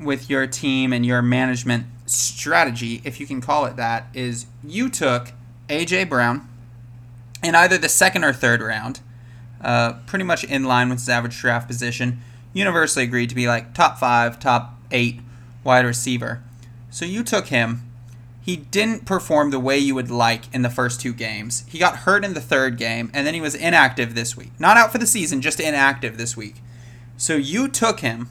with 0.00 0.28
your 0.28 0.46
team 0.46 0.92
and 0.92 1.04
your 1.06 1.22
management 1.22 1.86
strategy, 2.06 3.00
if 3.04 3.18
you 3.20 3.26
can 3.26 3.40
call 3.40 3.64
it 3.64 3.76
that, 3.76 4.06
is 4.12 4.46
you 4.62 4.90
took 4.90 5.32
AJ 5.68 6.08
Brown 6.08 6.48
in 7.42 7.54
either 7.54 7.78
the 7.78 7.88
second 7.88 8.24
or 8.24 8.32
third 8.32 8.60
round, 8.60 9.00
uh, 9.60 9.94
pretty 10.06 10.24
much 10.24 10.44
in 10.44 10.64
line 10.64 10.88
with 10.90 10.98
his 10.98 11.08
average 11.08 11.38
draft 11.38 11.66
position, 11.66 12.20
universally 12.52 13.04
agreed 13.04 13.28
to 13.30 13.34
be 13.34 13.46
like 13.46 13.74
top 13.74 13.98
five, 13.98 14.38
top 14.38 14.78
eight 14.90 15.20
wide 15.64 15.84
receiver. 15.84 16.42
So 16.90 17.04
you 17.04 17.24
took 17.24 17.48
him. 17.48 17.82
He 18.40 18.56
didn't 18.56 19.06
perform 19.06 19.50
the 19.50 19.58
way 19.58 19.78
you 19.78 19.94
would 19.94 20.10
like 20.10 20.52
in 20.54 20.62
the 20.62 20.70
first 20.70 21.00
two 21.00 21.14
games. 21.14 21.64
He 21.66 21.78
got 21.78 21.98
hurt 21.98 22.24
in 22.24 22.34
the 22.34 22.40
third 22.40 22.76
game, 22.76 23.10
and 23.14 23.26
then 23.26 23.32
he 23.32 23.40
was 23.40 23.54
inactive 23.54 24.14
this 24.14 24.36
week. 24.36 24.52
Not 24.58 24.76
out 24.76 24.92
for 24.92 24.98
the 24.98 25.06
season, 25.06 25.40
just 25.40 25.60
inactive 25.60 26.18
this 26.18 26.36
week. 26.36 26.56
So 27.16 27.36
you 27.36 27.68
took 27.68 28.00
him, 28.00 28.28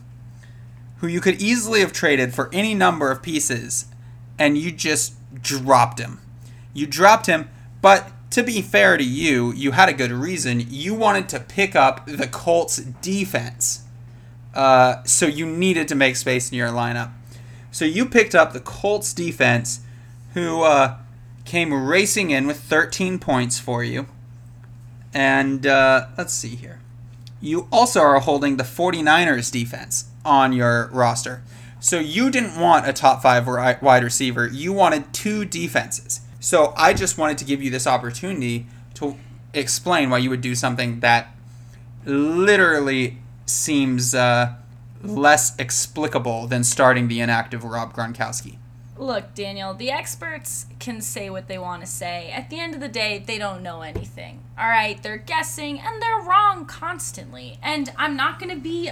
who 0.98 1.08
you 1.08 1.20
could 1.20 1.42
easily 1.42 1.80
have 1.80 1.92
traded 1.92 2.34
for 2.34 2.50
any 2.54 2.76
number 2.76 3.10
of 3.10 3.24
pieces, 3.24 3.88
and 4.38 4.58
you 4.58 4.72
just 4.72 5.16
dropped 5.42 6.00
him. 6.00 6.20
You 6.74 6.86
dropped 6.86 7.26
him, 7.26 7.50
but 7.82 8.12
to 8.32 8.44
be 8.44 8.62
fair 8.62 8.98
to 8.98 9.04
you, 9.04 9.52
you 9.54 9.72
had 9.72 9.90
a 9.90 9.94
good 9.94 10.12
reason. 10.12 10.66
You 10.70 10.94
wanted 10.94 11.28
to 11.30 11.40
pick 11.40 11.76
up 11.76 12.06
the 12.06 12.28
Colts 12.28 12.78
defense. 12.78 13.84
Uh, 14.54 15.04
so 15.04 15.26
you 15.26 15.46
needed 15.46 15.88
to 15.88 15.96
make 15.96 16.16
space 16.16 16.52
in 16.52 16.58
your 16.58 16.70
lineup. 16.70 17.12
So 17.74 17.86
you 17.86 18.06
picked 18.06 18.36
up 18.36 18.54
the 18.54 18.60
Colts 18.60 19.14
defense, 19.14 19.80
who 20.36 20.62
uh, 20.62 20.98
came 21.44 21.74
racing 21.74 22.30
in 22.30 22.46
with 22.46 22.60
13 22.60 23.18
points 23.18 23.60
for 23.60 23.84
you. 23.84 24.06
And 25.12 25.66
uh, 25.66 26.08
let's 26.16 26.34
see 26.34 26.56
here. 26.56 26.80
You 27.42 27.68
also 27.72 28.00
are 28.00 28.20
holding 28.20 28.58
the 28.58 28.64
49ers 28.64 29.52
defense 29.52 30.06
on 30.24 30.54
your 30.54 30.88
roster. 30.94 31.42
So 31.80 32.00
you 32.00 32.30
didn't 32.30 32.60
want 32.60 32.88
a 32.88 32.94
top 32.94 33.24
five 33.24 33.48
wide 33.48 34.04
receiver. 34.04 34.48
You 34.48 34.72
wanted 34.72 35.12
two 35.12 35.44
defenses. 35.44 36.22
So 36.40 36.74
I 36.78 36.94
just 36.94 37.18
wanted 37.18 37.40
to 37.40 37.46
give 37.46 37.64
you 37.64 37.72
this 37.72 37.88
opportunity 37.88 38.68
to 38.94 39.18
explain 39.52 40.12
why 40.12 40.20
you 40.20 40.30
would 40.30 40.42
do 40.42 40.54
something 40.54 41.00
that 41.00 41.36
literally 42.06 43.18
seems 43.48 44.14
uh, 44.14 44.54
less 45.04 45.56
explicable 45.60 46.48
than 46.48 46.64
starting 46.64 47.08
the 47.08 47.20
inactive 47.20 47.64
Rob 47.64 47.94
Gronkowski. 47.94 48.58
Look, 48.98 49.34
Daniel, 49.34 49.74
the 49.74 49.92
experts 49.92 50.68
can 50.80 51.02
say 51.02 51.30
what 51.30 51.48
they 51.48 51.58
want 51.58 51.82
to 51.82 51.88
say. 51.88 52.32
At 52.32 52.50
the 52.50 52.60
end 52.60 52.76
of 52.76 52.80
the 52.80 52.88
day, 52.88 53.24
they 53.26 53.38
don't 53.38 53.64
know 53.64 53.82
anything. 53.82 54.44
All 54.58 54.70
right, 54.70 55.02
they're 55.02 55.18
guessing 55.18 55.80
and 55.80 56.02
they're 56.02 56.22
wrong 56.22 56.66
constantly. 56.66 57.58
And 57.62 57.92
I'm 57.98 58.16
not 58.16 58.40
going 58.40 58.54
to 58.56 58.62
be 58.62 58.92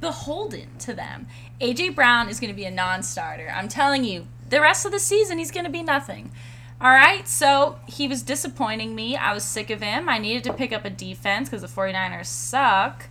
beholden 0.00 0.78
to 0.80 0.94
them. 0.94 1.26
AJ 1.60 1.94
Brown 1.94 2.28
is 2.28 2.40
going 2.40 2.52
to 2.52 2.56
be 2.56 2.64
a 2.64 2.70
non 2.70 3.02
starter. 3.02 3.52
I'm 3.54 3.68
telling 3.68 4.04
you, 4.04 4.26
the 4.48 4.60
rest 4.60 4.86
of 4.86 4.92
the 4.92 4.98
season, 4.98 5.38
he's 5.38 5.50
going 5.50 5.66
to 5.66 5.70
be 5.70 5.82
nothing. 5.82 6.32
All 6.80 6.90
right, 6.90 7.28
so 7.28 7.78
he 7.86 8.08
was 8.08 8.22
disappointing 8.22 8.94
me. 8.94 9.16
I 9.16 9.34
was 9.34 9.44
sick 9.44 9.70
of 9.70 9.80
him. 9.80 10.08
I 10.08 10.18
needed 10.18 10.42
to 10.44 10.52
pick 10.52 10.72
up 10.72 10.84
a 10.84 10.90
defense 10.90 11.48
because 11.48 11.62
the 11.62 11.68
49ers 11.68 12.26
suck. 12.26 13.06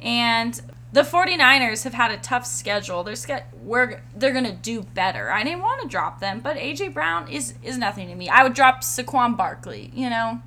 And 0.00 0.60
the 0.92 1.02
49ers 1.02 1.84
have 1.84 1.94
had 1.94 2.10
a 2.10 2.16
tough 2.16 2.44
schedule. 2.44 3.04
They're 3.04 3.16
ske- 3.16 3.44
we're, 3.62 4.00
they're 4.14 4.32
going 4.32 4.44
to 4.44 4.52
do 4.52 4.82
better. 4.82 5.30
I 5.30 5.44
didn't 5.44 5.60
want 5.60 5.82
to 5.82 5.88
drop 5.88 6.20
them, 6.20 6.40
but 6.40 6.56
AJ 6.56 6.94
Brown 6.94 7.28
is 7.28 7.54
is 7.62 7.78
nothing 7.78 8.08
to 8.08 8.14
me. 8.14 8.28
I 8.28 8.42
would 8.42 8.54
drop 8.54 8.82
Saquon 8.82 9.36
Barkley, 9.36 9.90
you 9.94 10.10
know. 10.10 10.42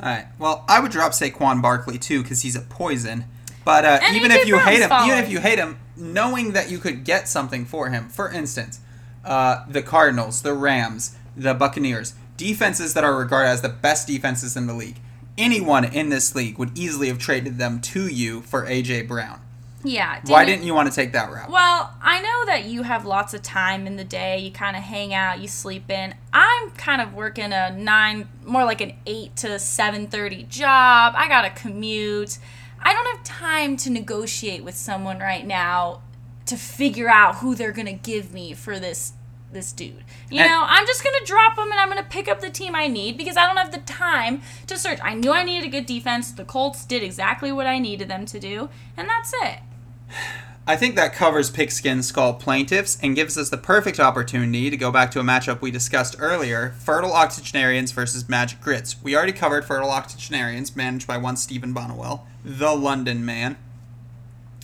All 0.00 0.08
right. 0.08 0.26
Well, 0.38 0.64
I 0.68 0.80
would 0.80 0.92
drop 0.92 1.12
Saquon 1.12 1.60
Barkley 1.60 1.98
too 1.98 2.22
because 2.22 2.42
he's 2.42 2.56
a 2.56 2.60
poison. 2.60 3.24
But 3.64 3.84
uh, 3.84 4.00
even 4.14 4.30
A.J. 4.30 4.40
if 4.42 4.48
you 4.48 4.58
hate 4.58 4.80
him, 4.80 4.88
Brown's 4.88 5.08
even 5.08 5.24
if 5.24 5.30
you 5.30 5.40
hate 5.40 5.58
him, 5.58 5.78
knowing 5.96 6.52
that 6.52 6.70
you 6.70 6.78
could 6.78 7.04
get 7.04 7.28
something 7.28 7.66
for 7.66 7.90
him, 7.90 8.08
for 8.08 8.30
instance, 8.30 8.80
uh, 9.24 9.64
the 9.68 9.82
Cardinals, 9.82 10.40
the 10.40 10.54
Rams, 10.54 11.16
the 11.36 11.52
Buccaneers, 11.52 12.14
defenses 12.38 12.94
that 12.94 13.04
are 13.04 13.14
regarded 13.14 13.50
as 13.50 13.60
the 13.60 13.68
best 13.68 14.06
defenses 14.06 14.56
in 14.56 14.66
the 14.66 14.72
league. 14.72 15.00
Anyone 15.38 15.84
in 15.84 16.08
this 16.08 16.34
league 16.34 16.58
would 16.58 16.76
easily 16.76 17.08
have 17.08 17.18
traded 17.18 17.58
them 17.58 17.80
to 17.80 18.08
you 18.08 18.42
for 18.42 18.66
AJ 18.66 19.06
Brown. 19.06 19.40
Yeah. 19.84 20.20
Why 20.26 20.44
didn't 20.44 20.64
you 20.64 20.74
want 20.74 20.88
to 20.88 20.94
take 20.94 21.12
that 21.12 21.30
route? 21.30 21.50
Well, 21.50 21.94
I 22.02 22.20
know 22.20 22.46
that 22.46 22.64
you 22.64 22.82
have 22.82 23.06
lots 23.06 23.32
of 23.32 23.42
time 23.42 23.86
in 23.86 23.96
the 23.96 24.04
day. 24.04 24.38
You 24.38 24.50
kind 24.50 24.76
of 24.76 24.82
hang 24.82 25.14
out, 25.14 25.38
you 25.38 25.46
sleep 25.46 25.88
in. 25.88 26.16
I'm 26.32 26.72
kind 26.72 27.00
of 27.00 27.14
working 27.14 27.52
a 27.52 27.70
nine, 27.70 28.28
more 28.44 28.64
like 28.64 28.80
an 28.80 28.94
eight 29.06 29.36
to 29.36 29.58
seven 29.60 30.08
thirty 30.08 30.42
job. 30.42 31.14
I 31.16 31.28
got 31.28 31.42
to 31.42 31.50
commute. 31.50 32.38
I 32.80 32.92
don't 32.92 33.06
have 33.06 33.22
time 33.24 33.76
to 33.78 33.90
negotiate 33.90 34.64
with 34.64 34.74
someone 34.74 35.20
right 35.20 35.46
now 35.46 36.02
to 36.46 36.56
figure 36.56 37.08
out 37.08 37.36
who 37.36 37.54
they're 37.54 37.72
gonna 37.72 37.92
give 37.92 38.32
me 38.32 38.54
for 38.54 38.78
this 38.80 39.12
this 39.52 39.72
dude. 39.72 40.04
You 40.30 40.40
And- 40.40 40.50
know, 40.50 40.64
I'm 40.66 40.86
just 40.86 41.02
gonna 41.02 41.24
drop 41.24 41.56
him 41.58 41.70
and 41.70 41.80
I'm 41.80 41.88
gonna 41.88 42.02
pick 42.02 42.28
up 42.28 42.40
the 42.40 42.50
team 42.50 42.74
I 42.74 42.86
need 42.86 43.16
because 43.16 43.36
I 43.36 43.46
don't 43.46 43.56
have 43.56 43.72
the 43.72 43.78
time 43.78 44.42
to 44.66 44.78
search. 44.78 44.98
I 45.02 45.14
knew 45.14 45.32
I 45.32 45.42
needed 45.42 45.66
a 45.66 45.70
good 45.70 45.86
defense. 45.86 46.30
The 46.32 46.44
Colts 46.44 46.84
did 46.84 47.02
exactly 47.02 47.50
what 47.52 47.66
I 47.66 47.78
needed 47.78 48.08
them 48.08 48.26
to 48.26 48.38
do, 48.38 48.68
and 48.96 49.08
that's 49.08 49.32
it. 49.42 49.60
I 50.66 50.76
think 50.76 50.96
that 50.96 51.14
covers 51.14 51.48
Pigskin 51.50 52.02
Skull 52.02 52.34
Plaintiffs 52.34 52.98
and 53.02 53.16
gives 53.16 53.38
us 53.38 53.48
the 53.48 53.56
perfect 53.56 53.98
opportunity 53.98 54.68
to 54.68 54.76
go 54.76 54.90
back 54.92 55.10
to 55.12 55.20
a 55.20 55.22
matchup 55.22 55.62
we 55.62 55.70
discussed 55.70 56.16
earlier 56.18 56.74
Fertile 56.78 57.14
Octogenarians 57.14 57.90
versus 57.92 58.28
Magic 58.28 58.60
Grits. 58.60 58.96
We 59.02 59.16
already 59.16 59.32
covered 59.32 59.64
Fertile 59.64 59.90
Octogenarians, 59.90 60.76
managed 60.76 61.06
by 61.06 61.16
one 61.16 61.38
Stephen 61.38 61.72
Bonnewell, 61.74 62.20
the 62.44 62.74
London 62.76 63.24
man. 63.24 63.56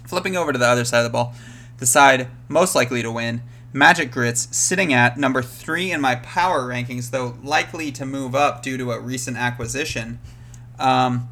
Flipping 0.07 0.37
over 0.37 0.53
to 0.53 0.59
the 0.59 0.67
other 0.67 0.85
side 0.85 0.99
of 0.99 1.05
the 1.05 1.11
ball, 1.11 1.35
the 1.79 1.87
side 1.87 2.29
most 2.49 2.75
likely 2.75 3.01
to 3.01 3.11
win, 3.11 3.41
Magic 3.75 4.13
Grits, 4.13 4.57
sitting 4.57 4.93
at 4.93 5.19
number 5.19 5.43
three 5.43 5.91
in 5.91 6.01
my 6.01 6.15
power 6.15 6.63
rankings, 6.63 7.11
though 7.11 7.37
likely 7.43 7.91
to 7.91 8.07
move 8.07 8.33
up 8.33 8.63
due 8.63 8.79
to 8.79 8.93
a 8.93 9.01
recent 9.01 9.37
acquisition. 9.37 10.21
Um, 10.79 11.29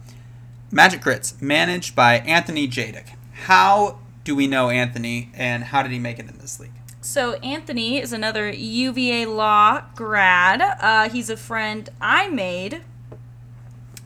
Magic 0.72 1.02
Grits, 1.02 1.40
managed 1.40 1.94
by 1.94 2.14
Anthony 2.18 2.66
Jadick. 2.66 3.10
How 3.44 4.00
do 4.24 4.34
we 4.34 4.48
know 4.48 4.70
Anthony, 4.70 5.30
and 5.34 5.62
how 5.62 5.84
did 5.84 5.92
he 5.92 6.00
make 6.00 6.18
it 6.18 6.28
in 6.28 6.36
this 6.38 6.58
league? 6.58 6.72
So 7.00 7.34
Anthony 7.34 7.98
is 8.00 8.12
another 8.12 8.50
UVA 8.50 9.26
law 9.26 9.84
grad. 9.94 10.60
Uh, 10.80 11.08
he's 11.10 11.30
a 11.30 11.36
friend 11.36 11.88
I 12.00 12.28
made 12.28 12.82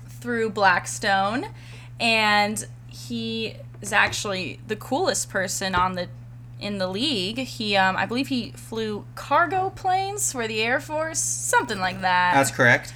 through 0.09 0.51
Blackstone, 0.51 1.47
and 1.99 2.67
he 2.87 3.57
is 3.81 3.95
actually 3.95 4.61
the 4.67 4.77
coolest 4.77 5.31
person 5.31 5.75
on 5.75 5.95
the 5.95 6.09
in 6.61 6.79
the 6.79 6.89
league. 6.89 7.39
He, 7.39 7.77
um, 7.77 7.97
I 7.97 8.07
believe, 8.07 8.29
he 8.29 8.53
flew 8.53 9.05
cargo 9.15 9.71
planes 9.71 10.33
for 10.33 10.49
the 10.49 10.63
Air 10.63 10.81
Force, 10.81 11.21
something 11.21 11.79
like 11.79 12.01
that. 12.01 12.35
That's 12.35 12.51
correct. 12.51 12.93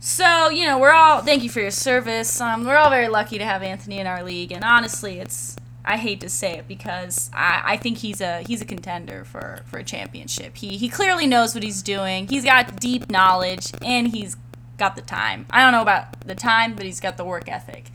So 0.00 0.48
you 0.48 0.64
know, 0.64 0.78
we're 0.78 0.92
all 0.92 1.22
thank 1.22 1.42
you 1.42 1.50
for 1.50 1.60
your 1.60 1.72
service. 1.72 2.40
Um, 2.40 2.64
we're 2.64 2.76
all 2.76 2.90
very 2.90 3.08
lucky 3.08 3.36
to 3.38 3.44
have 3.44 3.62
Anthony 3.62 3.98
in 3.98 4.06
our 4.06 4.22
league, 4.22 4.52
and 4.52 4.62
honestly, 4.62 5.18
it's 5.18 5.56
I 5.84 5.96
hate 5.96 6.20
to 6.20 6.28
say 6.28 6.58
it 6.58 6.68
because 6.68 7.30
I, 7.32 7.62
I 7.64 7.76
think 7.78 7.98
he's 7.98 8.20
a 8.20 8.42
he's 8.42 8.60
a 8.60 8.66
contender 8.66 9.24
for, 9.24 9.62
for 9.66 9.78
a 9.78 9.84
championship. 9.84 10.56
He 10.56 10.76
he 10.76 10.88
clearly 10.88 11.26
knows 11.26 11.54
what 11.54 11.64
he's 11.64 11.82
doing. 11.82 12.28
He's 12.28 12.44
got 12.44 12.78
deep 12.78 13.10
knowledge 13.10 13.72
and 13.82 14.08
he's 14.08 14.36
got 14.76 14.96
the 14.96 15.02
time. 15.02 15.46
I 15.50 15.62
don't 15.62 15.72
know 15.72 15.82
about 15.82 16.20
the 16.20 16.34
time, 16.34 16.74
but 16.74 16.84
he's 16.84 17.00
got 17.00 17.16
the 17.16 17.24
work 17.24 17.48
ethic. 17.48 17.86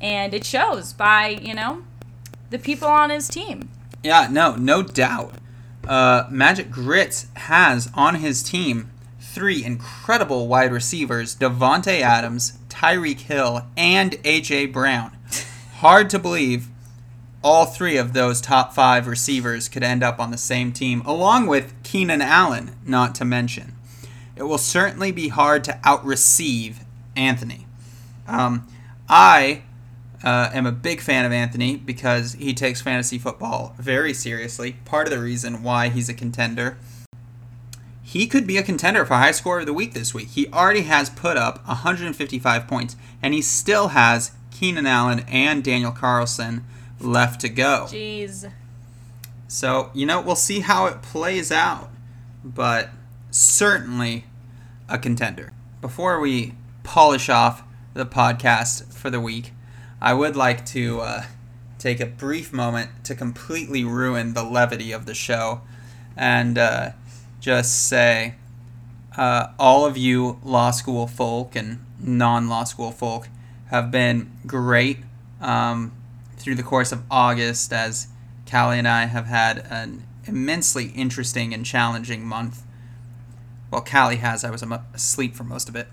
And 0.00 0.32
it 0.32 0.44
shows 0.44 0.92
by, 0.92 1.28
you 1.28 1.54
know, 1.54 1.84
the 2.50 2.58
people 2.58 2.88
on 2.88 3.10
his 3.10 3.28
team. 3.28 3.68
Yeah, 4.08 4.26
no, 4.30 4.54
no 4.54 4.82
doubt. 4.82 5.34
Uh, 5.86 6.24
Magic 6.30 6.70
Grits 6.70 7.26
has 7.36 7.90
on 7.92 8.14
his 8.14 8.42
team 8.42 8.90
three 9.20 9.62
incredible 9.62 10.48
wide 10.48 10.72
receivers 10.72 11.36
Davante 11.36 12.00
Adams, 12.00 12.56
Tyreek 12.70 13.20
Hill, 13.20 13.66
and 13.76 14.18
A.J. 14.24 14.64
Brown. 14.68 15.14
Hard 15.80 16.08
to 16.08 16.18
believe 16.18 16.68
all 17.44 17.66
three 17.66 17.98
of 17.98 18.14
those 18.14 18.40
top 18.40 18.72
five 18.72 19.06
receivers 19.06 19.68
could 19.68 19.82
end 19.82 20.02
up 20.02 20.18
on 20.18 20.30
the 20.30 20.38
same 20.38 20.72
team, 20.72 21.02
along 21.02 21.46
with 21.46 21.74
Keenan 21.82 22.22
Allen, 22.22 22.76
not 22.86 23.14
to 23.16 23.26
mention. 23.26 23.74
It 24.36 24.44
will 24.44 24.56
certainly 24.56 25.12
be 25.12 25.28
hard 25.28 25.64
to 25.64 25.78
out 25.84 26.02
receive 26.02 26.80
Anthony. 27.14 27.66
Um, 28.26 28.66
I 29.06 29.64
uh, 30.22 30.50
am 30.52 30.66
a 30.66 30.72
big 30.72 31.00
fan 31.00 31.24
of 31.24 31.32
Anthony 31.32 31.76
because 31.76 32.34
he 32.34 32.52
takes 32.54 32.80
fantasy 32.80 33.18
football 33.18 33.74
very 33.78 34.12
seriously. 34.12 34.76
Part 34.84 35.06
of 35.06 35.12
the 35.12 35.20
reason 35.20 35.62
why 35.62 35.88
he's 35.88 36.08
a 36.08 36.14
contender. 36.14 36.78
He 38.02 38.26
could 38.26 38.46
be 38.46 38.56
a 38.56 38.62
contender 38.62 39.04
for 39.04 39.14
high 39.14 39.32
score 39.32 39.60
of 39.60 39.66
the 39.66 39.74
week 39.74 39.92
this 39.92 40.14
week. 40.14 40.28
He 40.28 40.48
already 40.48 40.82
has 40.82 41.10
put 41.10 41.36
up 41.36 41.66
155 41.66 42.66
points, 42.66 42.96
and 43.22 43.34
he 43.34 43.42
still 43.42 43.88
has 43.88 44.32
Keenan 44.50 44.86
Allen 44.86 45.24
and 45.28 45.62
Daniel 45.62 45.92
Carlson 45.92 46.64
left 46.98 47.40
to 47.42 47.48
go. 47.48 47.86
Jeez. 47.88 48.50
So, 49.46 49.90
you 49.94 50.06
know, 50.06 50.20
we'll 50.20 50.36
see 50.36 50.60
how 50.60 50.86
it 50.86 51.02
plays 51.02 51.52
out, 51.52 51.90
but 52.42 52.90
certainly 53.30 54.24
a 54.88 54.98
contender. 54.98 55.52
Before 55.80 56.18
we 56.18 56.54
polish 56.82 57.28
off 57.28 57.62
the 57.94 58.06
podcast 58.06 58.92
for 58.92 59.10
the 59.10 59.20
week, 59.20 59.52
I 60.00 60.14
would 60.14 60.36
like 60.36 60.64
to 60.66 61.00
uh, 61.00 61.22
take 61.78 62.00
a 62.00 62.06
brief 62.06 62.52
moment 62.52 62.90
to 63.04 63.14
completely 63.14 63.84
ruin 63.84 64.34
the 64.34 64.42
levity 64.44 64.92
of 64.92 65.06
the 65.06 65.14
show 65.14 65.62
and 66.16 66.58
uh, 66.58 66.90
just 67.40 67.88
say 67.88 68.34
uh, 69.16 69.48
all 69.58 69.84
of 69.84 69.96
you 69.96 70.38
law 70.44 70.70
school 70.70 71.06
folk 71.06 71.56
and 71.56 71.84
non 72.00 72.48
law 72.48 72.64
school 72.64 72.92
folk 72.92 73.28
have 73.66 73.90
been 73.90 74.30
great. 74.46 74.98
Um, 75.40 75.92
through 76.38 76.54
the 76.54 76.62
course 76.62 76.92
of 76.92 77.02
August 77.10 77.72
as 77.72 78.08
Callie 78.50 78.78
and 78.78 78.88
I 78.88 79.06
have 79.06 79.26
had 79.26 79.66
an 79.70 80.04
immensely 80.24 80.86
interesting 80.94 81.52
and 81.52 81.66
challenging 81.66 82.24
month. 82.24 82.62
Well, 83.70 83.82
Callie 83.82 84.16
has. 84.16 84.44
I 84.44 84.50
was 84.50 84.64
asleep 84.94 85.34
for 85.34 85.44
most 85.44 85.68
of 85.68 85.76
it. 85.76 85.88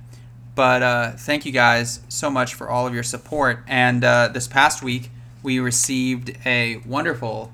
But 0.55 0.81
uh, 0.81 1.11
thank 1.11 1.45
you 1.45 1.51
guys 1.51 1.99
so 2.07 2.29
much 2.29 2.53
for 2.53 2.69
all 2.69 2.87
of 2.87 2.93
your 2.93 3.03
support. 3.03 3.59
And 3.67 4.03
uh, 4.03 4.29
this 4.29 4.47
past 4.47 4.81
week, 4.81 5.11
we 5.43 5.59
received 5.59 6.37
a 6.45 6.77
wonderful 6.85 7.51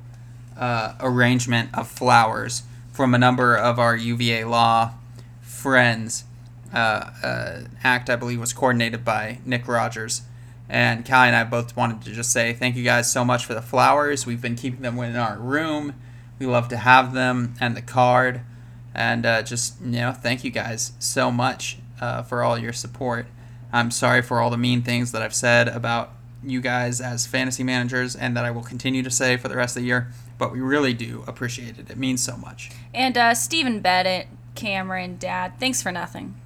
uh, 0.56 0.94
arrangement 1.00 1.72
of 1.74 1.88
flowers 1.88 2.62
from 2.94 3.16
a 3.16 3.18
number 3.18 3.56
of 3.58 3.80
our 3.80 3.96
UVA 3.96 4.46
Law 4.46 4.94
friends. 5.42 6.26
Uh, 6.72 7.10
uh, 7.24 7.62
act, 7.84 8.10
I 8.10 8.16
believe, 8.16 8.40
was 8.40 8.54
coordinated 8.54 9.04
by 9.04 9.40
Nick 9.46 9.68
Rogers. 9.68 10.22
And 10.70 11.06
Callie 11.06 11.28
and 11.28 11.36
I 11.36 11.44
both 11.44 11.76
wanted 11.76 12.04
to 12.04 12.12
just 12.12 12.32
say 12.32 12.54
thank 12.54 12.78
you 12.78 12.84
guys 12.84 13.12
so 13.12 13.26
much 13.26 13.46
for 13.46 13.54
the 13.54 13.62
flowers. 13.62 14.26
We've 14.26 14.42
been 14.42 14.56
keeping 14.56 14.84
them 14.84 14.98
in 15.00 15.18
our 15.18 15.38
room. 15.38 15.96
We 16.40 16.46
love 16.46 16.70
to 16.70 16.78
have 16.78 17.14
them 17.14 17.56
and 17.60 17.76
the 17.76 17.82
card. 17.82 18.42
And 18.94 19.26
uh, 19.26 19.42
just, 19.42 19.82
you 19.82 19.92
know, 19.92 20.12
thank 20.14 20.44
you 20.44 20.52
guys 20.52 20.94
so 21.00 21.30
much 21.30 21.78
uh, 22.02 22.24
for 22.24 22.44
all 22.44 22.58
your 22.58 22.74
support. 22.74 23.28
I'm 23.72 23.92
sorry 23.92 24.22
for 24.22 24.42
all 24.42 24.50
the 24.50 24.58
mean 24.58 24.82
things 24.82 25.12
that 25.14 25.22
I've 25.22 25.36
said 25.36 25.68
about 25.68 26.12
you 26.44 26.60
guys 26.60 27.00
as 27.00 27.28
fantasy 27.28 27.64
managers 27.64 28.16
and 28.16 28.36
that 28.36 28.44
I 28.44 28.52
will 28.52 28.64
continue 28.64 29.04
to 29.04 29.12
say 29.12 29.38
for 29.38 29.48
the 29.48 29.56
rest 29.56 29.78
of 29.78 29.84
the 29.84 29.88
year, 29.88 30.12
but 30.38 30.52
we 30.52 30.60
really 30.60 30.94
do 30.94 31.24
appreciate 31.28 31.78
it. 31.78 31.90
It 31.90 31.98
means 31.98 32.24
so 32.24 32.36
much. 32.36 32.72
And 32.94 33.18
uh, 33.18 33.36
Stephen 33.36 33.80
Bennett, 33.80 34.28
Cameron, 34.56 35.18
Dad, 35.18 35.54
thanks 35.60 35.82
for 35.82 35.92
nothing. 35.92 36.41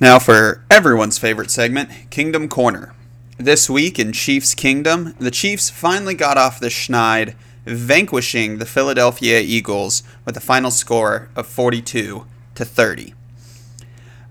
Now, 0.00 0.18
for 0.18 0.64
everyone's 0.70 1.18
favorite 1.18 1.50
segment, 1.50 1.90
Kingdom 2.08 2.48
Corner. 2.48 2.94
This 3.36 3.68
week 3.68 3.98
in 3.98 4.12
Chiefs 4.12 4.54
Kingdom, 4.54 5.14
the 5.18 5.30
Chiefs 5.30 5.68
finally 5.68 6.14
got 6.14 6.38
off 6.38 6.58
the 6.58 6.68
schneid, 6.68 7.34
vanquishing 7.66 8.56
the 8.56 8.64
Philadelphia 8.64 9.40
Eagles 9.40 10.02
with 10.24 10.38
a 10.38 10.40
final 10.40 10.70
score 10.70 11.28
of 11.36 11.46
42 11.46 12.24
to 12.54 12.64
30. 12.64 13.12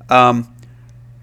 Um, 0.09 0.51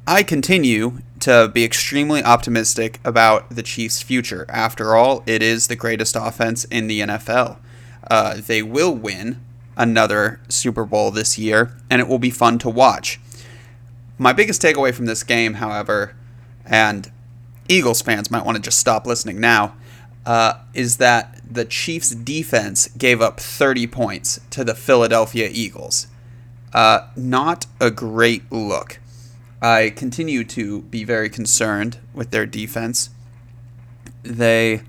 I 0.06 0.22
continue 0.22 0.98
to 1.18 1.50
be 1.52 1.64
extremely 1.64 2.22
optimistic 2.22 3.00
about 3.04 3.50
the 3.50 3.64
Chiefs' 3.64 4.00
future. 4.00 4.46
After 4.48 4.94
all, 4.94 5.24
it 5.26 5.42
is 5.42 5.66
the 5.66 5.74
greatest 5.74 6.14
offense 6.14 6.62
in 6.66 6.86
the 6.86 7.00
NFL. 7.00 7.56
Uh, 8.08 8.36
they 8.46 8.62
will 8.62 8.94
win 8.94 9.40
another 9.76 10.38
Super 10.48 10.84
Bowl 10.84 11.10
this 11.10 11.36
year, 11.36 11.76
and 11.90 12.00
it 12.00 12.06
will 12.06 12.20
be 12.20 12.30
fun 12.30 12.60
to 12.60 12.70
watch. 12.70 13.18
My 14.18 14.32
biggest 14.32 14.62
takeaway 14.62 14.94
from 14.94 15.06
this 15.06 15.22
game, 15.22 15.54
however, 15.54 16.14
and 16.64 17.10
Eagles 17.68 18.00
fans 18.00 18.30
might 18.30 18.44
want 18.44 18.56
to 18.56 18.62
just 18.62 18.78
stop 18.78 19.06
listening 19.06 19.40
now, 19.40 19.76
uh, 20.24 20.54
is 20.74 20.96
that 20.96 21.40
the 21.48 21.64
Chiefs' 21.64 22.10
defense 22.10 22.88
gave 22.98 23.20
up 23.20 23.38
30 23.38 23.86
points 23.86 24.40
to 24.50 24.64
the 24.64 24.74
Philadelphia 24.74 25.48
Eagles. 25.52 26.06
Uh, 26.72 27.08
not 27.14 27.66
a 27.80 27.90
great 27.90 28.50
look. 28.50 29.00
I 29.62 29.90
continue 29.90 30.44
to 30.44 30.82
be 30.82 31.04
very 31.04 31.28
concerned 31.28 31.98
with 32.12 32.30
their 32.30 32.46
defense. 32.46 33.10
They, 34.22 34.82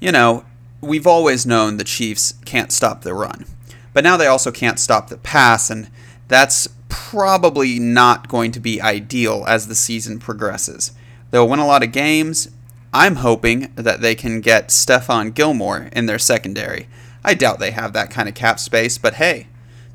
you 0.00 0.12
know, 0.12 0.44
we've 0.80 1.06
always 1.06 1.46
known 1.46 1.76
the 1.76 1.84
Chiefs 1.84 2.34
can't 2.44 2.72
stop 2.72 3.02
the 3.02 3.14
run, 3.14 3.46
but 3.92 4.04
now 4.04 4.16
they 4.16 4.26
also 4.26 4.50
can't 4.50 4.78
stop 4.78 5.08
the 5.08 5.16
pass, 5.16 5.70
and 5.70 5.90
that's 6.28 6.68
probably 6.90 7.78
not 7.78 8.28
going 8.28 8.52
to 8.52 8.60
be 8.60 8.82
ideal 8.82 9.44
as 9.48 9.66
the 9.66 9.74
season 9.74 10.18
progresses. 10.18 10.92
They'll 11.30 11.48
win 11.48 11.60
a 11.60 11.66
lot 11.66 11.82
of 11.82 11.92
games. 11.92 12.50
I'm 12.92 13.16
hoping 13.16 13.72
that 13.76 14.00
they 14.00 14.14
can 14.14 14.40
get 14.40 14.68
Stephon 14.68 15.32
Gilmore 15.32 15.88
in 15.92 16.06
their 16.06 16.18
secondary. 16.18 16.88
I 17.24 17.34
doubt 17.34 17.58
they 17.58 17.70
have 17.70 17.92
that 17.92 18.10
kind 18.10 18.28
of 18.28 18.34
cap 18.34 18.58
space, 18.58 18.98
but 18.98 19.14
hey, 19.14 19.46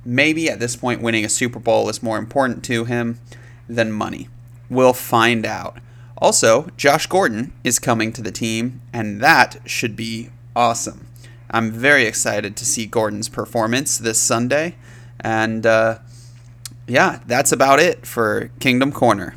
maybe 0.05 0.49
at 0.49 0.59
this 0.59 0.75
point 0.75 1.01
winning 1.01 1.25
a 1.25 1.29
Super 1.29 1.59
Bowl 1.59 1.89
is 1.89 2.01
more 2.01 2.17
important 2.17 2.63
to 2.65 2.85
him 2.85 3.19
than 3.67 3.91
money. 3.91 4.29
We'll 4.69 4.93
find 4.93 5.45
out. 5.45 5.77
Also, 6.17 6.69
Josh 6.77 7.07
Gordon 7.07 7.51
is 7.63 7.77
coming 7.77 8.13
to 8.13 8.21
the 8.21 8.31
team, 8.31 8.81
and 8.93 9.19
that 9.21 9.57
should 9.65 9.95
be 9.95 10.29
awesome. 10.55 11.07
I'm 11.51 11.71
very 11.71 12.05
excited 12.05 12.55
to 12.55 12.65
see 12.65 12.85
Gordon's 12.85 13.29
performance 13.29 13.97
this 13.97 14.19
Sunday. 14.19 14.75
And 15.19 15.65
uh, 15.65 15.99
yeah, 16.87 17.19
that's 17.25 17.51
about 17.51 17.79
it 17.79 18.05
for 18.05 18.51
Kingdom 18.59 18.91
Corner. 18.91 19.35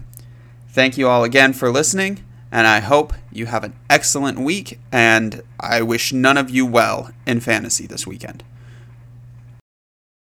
Thank 0.68 0.99
you 0.99 1.09
all 1.09 1.24
again 1.24 1.53
for 1.53 1.70
listening, 1.70 2.24
and 2.53 2.66
I 2.66 2.80
hope 2.80 3.14
you 3.32 3.46
have 3.46 3.64
an 3.64 3.74
excellent 3.88 4.38
week, 4.38 4.78
and 4.92 5.42
I 5.59 5.82
wish 5.82 6.12
none 6.12 6.36
of 6.36 6.51
you 6.51 6.66
well 6.66 7.11
in 7.26 7.40
fantasy 7.40 7.86
this 7.86 8.07
weekend. 8.07 8.44